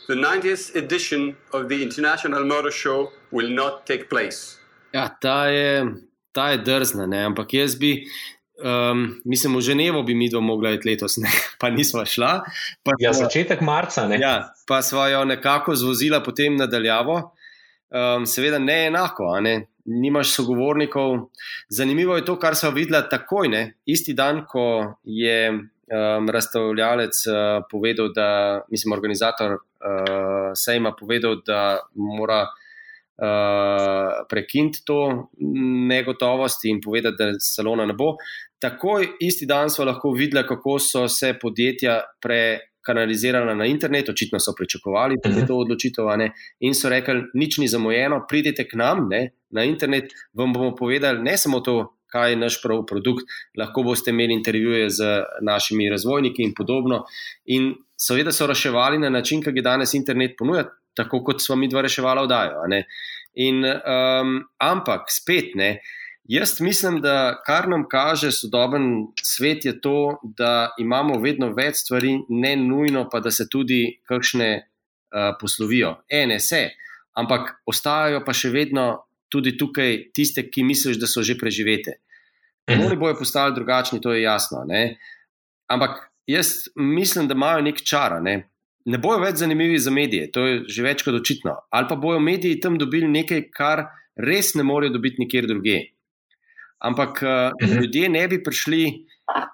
the 0.09 0.14
90th 0.14 0.76
edition 0.76 1.37
of 1.53 1.68
the 1.68 1.83
International 1.83 2.44
Motor 2.44 2.72
Show 2.72 3.09
will 3.33 3.55
not 3.55 3.87
take 3.87 4.09
place. 4.09 4.59
Ja, 4.92 5.09
ta 5.20 5.46
je, 5.46 5.87
ta 6.33 6.50
je 6.50 6.59
drzna, 6.59 7.07
ne? 7.07 7.24
ampak 7.24 7.55
jaz 7.55 7.79
bi 7.79 8.07
Um, 8.62 9.20
mislim, 9.24 9.57
v 9.57 9.61
Ženevo 9.61 10.03
bi 10.03 10.14
mi 10.14 10.29
dva 10.29 10.40
mogla 10.40 10.70
iti 10.70 10.88
letos, 10.88 11.16
ne? 11.16 11.31
pa 11.61 11.70
nismo 11.70 12.05
šla. 12.05 12.42
Pa 12.85 12.92
ja, 13.00 13.12
začetek 13.12 13.61
marca. 13.61 14.05
Ne? 14.09 14.18
Ja, 14.20 14.53
pa 14.68 14.83
smo 14.83 15.07
jo 15.07 15.24
nekako 15.24 15.74
zvozila 15.74 16.20
potem 16.22 16.57
nadaljavo. 16.57 17.33
Um, 17.90 18.26
seveda 18.26 18.59
ne 18.59 18.87
enako, 18.87 19.40
ne? 19.40 19.66
nimaš 19.85 20.35
sogovornikov. 20.35 21.31
Zanimivo 21.68 22.16
je 22.16 22.24
to, 22.24 22.37
kar 22.38 22.55
smo 22.55 22.70
videli 22.70 23.03
takoj, 23.11 23.48
ne? 23.48 23.62
isti 23.87 24.12
dan, 24.14 24.44
ko 24.46 24.94
je 25.05 25.59
um, 25.90 26.31
razstavljalec 26.31 27.26
uh, 27.26 27.64
povedal, 27.70 28.12
da, 28.14 28.62
mislim, 28.70 28.92
organizator 28.92 29.53
uh, 29.53 30.53
sejma 30.55 30.94
povedal, 30.98 31.42
da 31.46 31.79
mora. 31.94 32.46
Uh, 33.20 34.24
prekiniti 34.29 34.81
to 34.87 35.29
negotovost 35.88 36.64
in 36.64 36.79
povedati, 36.81 37.16
da 37.18 37.26
salona 37.37 37.85
ne 37.87 37.92
bo 37.92 38.14
takoj 38.61 39.07
isti 39.20 39.46
dan 39.46 39.70
smo 39.70 39.85
lahko 39.85 40.11
videli, 40.11 40.46
kako 40.46 40.79
so 40.79 41.09
se 41.09 41.35
podjetja 41.42 42.00
prekanalizirala 42.22 43.55
na 43.55 43.66
internet, 43.66 44.09
očitno 44.09 44.40
so 44.40 44.53
pričakovali 44.57 45.14
uh 45.14 45.33
-huh. 45.33 45.46
to 45.46 45.57
odločitev 45.57 46.05
in 46.61 46.74
so 46.74 46.88
rekli, 46.88 47.22
nič 47.35 47.59
ni 47.59 47.68
zamujeno, 47.68 48.24
pridite 48.29 48.68
k 48.68 48.74
nam 48.74 49.09
ne, 49.11 49.31
na 49.50 49.64
internet, 49.64 50.05
vam 50.33 50.53
bomo 50.53 50.74
povedali 50.76 51.22
ne 51.22 51.37
samo 51.37 51.61
to. 51.61 51.96
Kaj 52.11 52.33
je 52.33 52.40
naš 52.40 52.59
prav 52.62 52.83
produkt, 52.87 53.29
lahko 53.59 53.85
boste 53.87 54.11
imeli 54.11 54.35
intervjuje 54.35 54.90
z 54.90 55.12
našimi 55.46 55.88
razvojniki 55.90 56.42
in 56.42 56.55
podobno. 56.57 57.05
In 57.46 57.73
seveda 57.96 58.33
so 58.33 58.49
reševali 58.51 58.99
na 58.99 59.11
način, 59.11 59.42
ki 59.42 59.55
ga 59.59 59.70
danes 59.73 59.94
internet 59.94 60.35
ponuja, 60.38 60.66
tako 60.94 61.23
kot 61.25 61.42
smo 61.44 61.57
mi 61.57 61.68
dva 61.68 61.85
reševala, 61.87 62.27
oddajo. 62.27 62.66
In, 63.35 63.64
um, 63.64 64.37
ampak 64.59 65.11
spet 65.14 65.55
ne, 65.55 65.79
Jaz 66.31 66.61
mislim, 66.61 67.01
da 67.01 67.42
kar 67.46 67.68
nam 67.68 67.88
kaže 67.88 68.29
sodoben 68.31 69.07
svet, 69.23 69.64
je 69.64 69.81
to, 69.81 70.20
da 70.23 70.75
imamo 70.79 71.16
vedno 71.18 71.49
več 71.57 71.81
stvari, 71.83 72.12
ne 72.29 72.53
nujno 72.57 73.09
pa, 73.11 73.18
da 73.20 73.33
se 73.35 73.49
tudi 73.51 73.81
kakšne 74.07 74.51
uh, 74.61 75.33
poslovijo. 75.40 75.96
Ene 76.07 76.38
se, 76.40 76.68
ampak 77.18 77.51
ostajajo 77.66 78.23
pa 78.27 78.37
še 78.37 78.53
vedno 78.55 78.85
tudi 79.31 79.57
tukaj 79.59 80.11
tiste, 80.14 80.45
ki 80.51 80.64
misliš, 80.66 80.99
da 81.01 81.09
so 81.11 81.23
že 81.23 81.38
preživete. 81.38 81.99
Mhm. 82.71 82.87
Oni 82.87 82.97
bojo 82.97 83.16
postali 83.19 83.55
drugačni, 83.55 84.01
to 84.01 84.12
je 84.12 84.23
jasno. 84.23 84.64
Ne? 84.69 84.99
Ampak 85.71 86.11
jaz 86.27 86.69
mislim, 86.77 87.29
da 87.29 87.35
imajo 87.35 87.62
nek 87.66 87.83
čar. 87.83 88.21
Ne? 88.23 88.43
ne 88.90 88.99
bojo 88.99 89.21
več 89.21 89.37
zanimivi 89.43 89.79
za 89.79 89.90
medije, 89.93 90.31
to 90.33 90.47
je 90.47 90.61
že 90.66 90.83
več 90.83 91.03
kot 91.05 91.14
očitno. 91.14 91.53
Ali 91.71 91.87
pa 91.88 91.97
bojo 92.01 92.19
mediji 92.21 92.61
tam 92.61 92.79
dobili 92.81 93.09
nekaj, 93.09 93.43
kar 93.53 93.85
res 94.16 94.55
ne 94.57 94.64
morejo 94.64 94.95
dobiti 94.97 95.21
nikjer 95.21 95.47
drugje 95.47 95.81
ampak 96.81 97.23
uh, 97.23 97.71
ljudje 97.81 98.09
ne 98.09 98.29
bi 98.29 98.43
prišli 98.43 99.07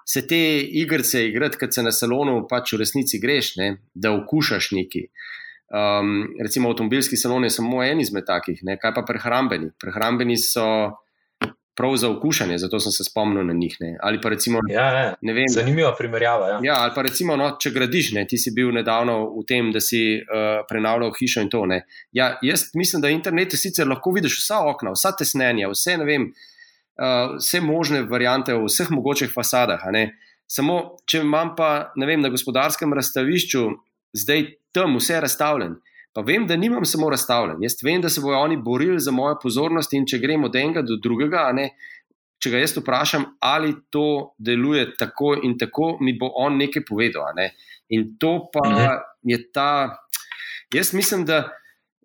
se 0.05 0.27
te 0.27 0.59
igrice 0.59 1.27
igrati, 1.27 1.57
kot 1.57 1.73
se 1.73 1.83
na 1.83 1.91
salonu 1.91 2.39
pač 2.49 2.73
v 2.73 2.81
resnici 2.81 3.19
greš, 3.21 3.55
ne, 3.59 3.67
da 3.93 4.13
okušaš 4.15 4.71
neki. 4.73 5.03
Um, 5.67 6.27
recimo, 6.41 6.69
avtomobilski 6.69 7.17
salon 7.17 7.43
je 7.43 7.49
samo 7.49 7.83
en 7.83 7.99
izmed 7.99 8.23
takih, 8.25 8.59
ne, 8.63 8.77
kaj 8.79 8.93
pa 8.95 9.03
prehrambeni. 9.07 9.73
Prehrambeni 9.79 10.37
so 10.39 10.63
prav 11.77 11.95
za 11.95 12.09
okušanje, 12.09 12.57
zato 12.57 12.79
sem 12.79 12.91
se 12.91 13.03
spomnil 13.03 13.45
na 13.45 13.53
njih. 13.53 13.75
Ne. 13.79 13.97
Ali 14.01 14.21
pa 14.21 14.29
recimo, 14.29 14.59
ja, 14.69 14.85
ja. 14.99 15.13
ne 15.21 15.33
vem. 15.33 15.49
Zanimiva 15.49 15.91
primerjava. 15.97 16.47
Ja. 16.47 16.59
Ja, 16.63 16.75
ali 16.83 16.91
pa 16.95 17.01
recimo, 17.05 17.35
no, 17.35 17.51
če 17.61 17.71
gradiš, 17.75 18.11
ne, 18.15 18.25
ti 18.27 18.39
si 18.41 18.51
bil 18.55 18.71
nedavno 18.73 19.19
v 19.35 19.43
tem, 19.47 19.69
da 19.75 19.83
si 19.83 20.01
uh, 20.17 20.63
prenavljal 20.69 21.13
hišo 21.19 21.43
in 21.45 21.51
to. 21.53 21.65
Ja, 22.17 22.31
jaz 22.41 22.69
mislim, 22.73 23.03
da 23.03 23.13
internet 23.13 23.53
sicer 23.53 23.87
lahko 23.87 24.15
vidiš 24.15 24.39
vsa 24.39 24.63
okna, 24.71 24.95
vsa 24.95 25.13
tesnenja, 25.19 25.69
vse 25.69 25.97
ne 26.01 26.07
vem 26.07 26.31
uh, 26.31 27.35
vse 27.37 27.61
možne 27.61 28.01
variante 28.09 28.55
v 28.55 28.65
vseh 28.65 28.89
mogočih 28.89 29.29
fasadah. 29.35 29.85
Samo, 30.47 30.79
če 31.05 31.21
imam 31.21 31.53
pa 31.59 31.91
vem, 31.99 32.23
na 32.23 32.31
gospodarskem 32.33 32.93
razstavišču 32.95 33.67
zdaj 34.13 34.45
tam 34.71 34.95
vse 34.97 35.21
razstavljen, 35.21 35.75
pa 36.13 36.21
vem, 36.21 36.47
da 36.47 36.55
nimam 36.55 36.85
samo 36.85 37.09
razstavljen. 37.09 37.61
Jaz 37.63 37.77
vem, 37.83 38.01
da 38.01 38.09
se 38.09 38.21
bodo 38.21 38.39
oni 38.39 38.57
borili 38.57 38.99
za 38.99 39.11
mojo 39.11 39.37
pozornost 39.43 39.93
in 39.93 40.05
če 40.07 40.19
gremo 40.19 40.47
od 40.47 40.55
enega 40.55 40.81
do 40.81 40.97
drugega, 41.03 41.49
ne, 41.53 41.69
če 42.43 42.53
ga 42.53 42.61
jaz 42.61 42.77
vprašam, 42.77 43.25
ali 43.41 43.73
to 43.89 44.33
deluje 44.37 44.91
tako 44.97 45.35
in 45.43 45.57
tako, 45.57 45.97
mi 46.01 46.13
bo 46.19 46.31
on 46.35 46.57
nekaj 46.57 46.85
povedal. 46.85 47.33
Ne. 47.35 47.51
In 47.89 48.15
to 48.19 48.49
pa 48.53 48.69
mhm. 48.69 49.07
je 49.23 49.41
ta. 49.51 49.69
Jaz 50.73 50.93
mislim, 50.93 51.25
da 51.25 51.47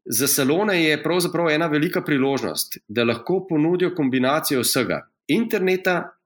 Za 0.04 0.26
salone 0.26 0.84
je 0.84 1.02
pravzaprav 1.02 1.48
ena 1.50 1.66
velika 1.66 2.02
priložnost, 2.02 2.78
da 2.88 3.04
lahko 3.04 3.46
ponudijo 3.48 3.94
kombinacijo 3.94 4.60
vsega, 4.60 4.98
interneta 5.28 6.16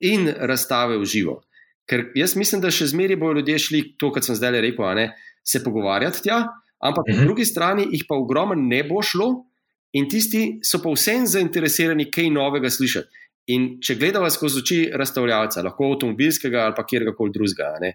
in 0.00 0.28
razstave 0.38 0.98
v 0.98 1.04
živo. 1.04 1.40
Ker 1.90 2.06
jaz 2.14 2.36
mislim, 2.38 2.62
da 2.62 2.70
še 2.70 2.86
zmeraj 2.92 3.18
bodo 3.18 3.40
ljudje 3.40 3.58
šli 3.66 3.80
to, 3.98 4.12
kar 4.14 4.22
sem 4.22 4.38
zdaj 4.38 4.60
rekel, 4.62 4.86
ne, 4.94 5.08
se 5.42 5.62
pogovarjati 5.64 6.22
tja, 6.28 6.44
ampak 6.78 7.08
po 7.08 7.16
drugi 7.24 7.46
strani 7.48 7.88
jih 7.90 8.04
pa 8.08 8.18
ogromno 8.20 8.54
ne 8.54 8.84
bo 8.86 9.02
šlo, 9.02 9.30
in 9.98 10.06
tisti 10.08 10.60
so 10.62 10.78
pa 10.82 10.92
vsem 10.94 11.26
zainteresirani 11.26 12.06
kaj 12.14 12.30
novega 12.30 12.70
slišati. 12.70 13.26
In 13.50 13.66
če 13.82 13.96
gledamo 13.98 14.28
skozi 14.30 14.62
oči 14.62 14.80
razstavljavca, 14.94 15.64
lahko 15.66 15.90
avtomobilskega 15.90 16.68
ali 16.68 16.76
pa 16.76 16.86
kjerkoli 16.86 17.34
drugega, 17.34 17.72
ne, 17.82 17.94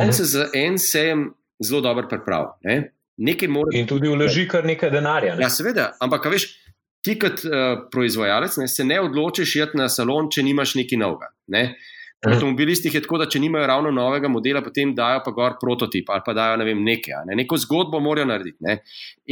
on 0.00 0.12
se 0.16 0.24
za 0.24 0.48
en 0.56 0.78
sejem 0.80 1.28
zelo 1.62 1.82
dobro 1.84 2.08
pripravi. 2.08 2.80
Mora... 3.48 3.70
In 3.76 3.86
tudi 3.86 4.08
vloži 4.08 4.46
kar 4.48 4.64
nekaj 4.66 4.90
denarja. 4.90 5.36
Ne? 5.36 5.44
Ja, 5.44 5.50
seveda, 5.52 5.92
ampak 6.02 6.26
veš, 6.32 6.48
ti 7.04 7.18
kot 7.20 7.44
uh, 7.44 7.84
proizvajalec 7.92 8.56
ne, 8.62 8.68
se 8.68 8.86
ne 8.88 8.98
odločiš 9.04 9.56
iti 9.60 9.78
na 9.78 9.90
salon, 9.92 10.30
če 10.32 10.42
nimaš 10.42 10.74
nekaj 10.80 10.98
novega. 10.98 11.30
Ne? 11.54 11.66
Pri 12.24 12.34
avtomobilistih 12.38 12.94
je 12.94 13.02
tako, 13.04 13.18
da 13.20 13.26
če 13.28 13.40
nimajo 13.42 13.66
ravno 13.68 13.90
novega 13.92 14.30
modela, 14.32 14.62
potem 14.64 14.94
dajo 14.96 15.20
pa 15.26 15.32
gor 15.36 15.58
prototip 15.60 16.08
ali 16.10 16.24
pa 16.24 16.32
dajo 16.36 16.56
ne 16.56 16.64
vem, 16.64 16.80
nekaj. 16.84 17.26
Ne? 17.28 17.36
Neko 17.42 17.58
zgodbo 17.60 18.00
morajo 18.00 18.30
narediti. 18.30 18.56
Ne? 18.64 18.78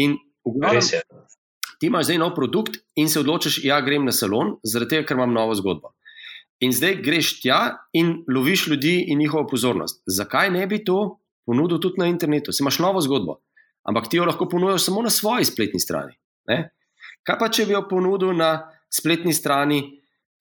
In 0.04 0.18
v 0.44 0.52
glavnem, 0.58 1.06
ti 1.80 1.88
imaš 1.88 2.10
zdaj 2.10 2.20
nov 2.20 2.34
produkt 2.36 2.76
in 3.00 3.08
se 3.08 3.22
odločiš, 3.22 3.62
da 3.62 3.70
ja, 3.70 3.80
grem 3.80 4.04
na 4.04 4.12
salon, 4.12 4.56
zaradi 4.62 4.96
tega, 4.96 5.06
ker 5.08 5.16
imam 5.16 5.32
novo 5.32 5.56
zgodbo. 5.58 5.94
In 6.62 6.74
zdaj 6.76 7.00
greš 7.02 7.32
tja 7.40 7.62
in 7.96 8.20
loviš 8.30 8.68
ljudi 8.70 8.98
in 9.08 9.18
njihovo 9.18 9.48
pozornost. 9.50 10.02
Zakaj 10.06 10.52
ne 10.54 10.66
bi 10.70 10.82
to 10.84 11.16
ponudil 11.46 11.80
tudi 11.82 11.98
na 11.98 12.06
internetu? 12.06 12.52
Si 12.52 12.62
imaš 12.62 12.78
novo 12.84 13.00
zgodbo, 13.02 13.40
ampak 13.88 14.06
ti 14.10 14.20
jo 14.20 14.28
lahko 14.28 14.46
ponudiš 14.48 14.84
samo 14.84 15.02
na 15.02 15.10
svoji 15.10 15.48
spletni 15.48 15.80
strani. 15.80 16.14
Ne? 16.46 16.68
Kaj 17.26 17.38
pa, 17.40 17.48
če 17.48 17.66
bi 17.66 17.74
jo 17.74 17.82
ponudil 17.88 18.36
na 18.36 18.52
spletni 18.92 19.34
strani 19.34 19.80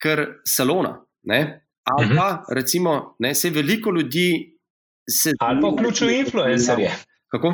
kar 0.01 0.27
salona? 0.45 0.99
Ne? 1.25 1.41
Ali 1.83 2.05
mhm. 2.05 2.15
pa, 2.15 2.43
recimo, 2.55 3.15
ne, 3.19 3.35
se 3.35 3.49
veliko 3.49 3.91
ljudi. 3.91 4.57
Se 5.09 5.31
Ali 5.39 5.61
pa 5.61 5.67
vključuje 5.67 6.19
influencerje. 6.19 6.91
Kako? 7.31 7.53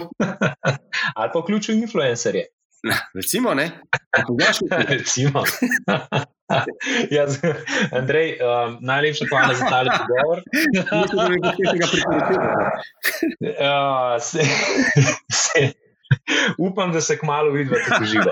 Ali 1.19 1.29
pa 1.33 1.39
vključuje 1.39 1.77
influencerje. 1.77 2.45
Recimo, 3.15 3.53
ne. 3.53 3.71
recimo. 4.89 5.43
Jaz, 7.17 7.37
Andrej, 7.91 8.37
um, 8.39 8.77
najlepša 8.81 9.25
hvala 9.29 9.53
za 9.53 9.65
ta 9.65 9.83
pogovor. 9.97 10.41
Mislim, 10.53 11.41
da 11.41 11.51
bi 11.57 11.63
tega 11.71 11.87
priporočila. 11.91 12.57
Upam, 16.69 16.91
da 16.93 17.01
se 17.01 17.17
kmalo 17.19 17.51
vidi, 17.51 17.69
da 17.69 17.75
je 17.75 18.05
živo. 18.05 18.31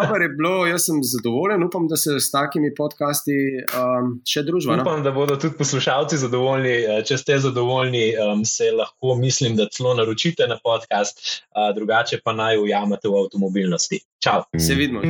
Dobro 0.00 0.22
je 0.22 0.28
bilo, 0.28 0.66
jaz 0.66 0.84
sem 0.84 1.00
zadovoljen. 1.02 1.64
Upam, 1.64 1.88
da 1.88 1.96
se 1.96 2.20
s 2.20 2.30
takimi 2.30 2.74
podcasti 2.74 3.32
um, 3.60 4.20
še 4.26 4.42
družba. 4.42 4.76
No? 4.76 4.82
Upam, 4.82 5.02
da 5.02 5.12
bodo 5.12 5.36
tudi 5.36 5.56
poslušalci 5.58 6.16
zadovoljni. 6.16 6.70
Eh, 6.70 7.02
če 7.04 7.18
ste 7.18 7.38
zadovoljni, 7.38 8.14
um, 8.16 8.44
se 8.44 8.72
lahko, 8.72 9.14
mislim, 9.20 9.56
da 9.56 9.68
celo 9.68 9.94
naročite 9.94 10.48
na 10.48 10.58
podcast, 10.64 11.20
uh, 11.20 11.74
drugače 11.76 12.20
pa 12.24 12.32
naj 12.32 12.58
ujamete 12.62 13.08
v 13.08 13.24
avtomobilnosti. 13.24 14.00
Čau. 14.20 14.42
Se 14.58 14.74
vidimo. 14.74 15.00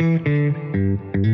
thank 0.00 1.24
you 1.24 1.29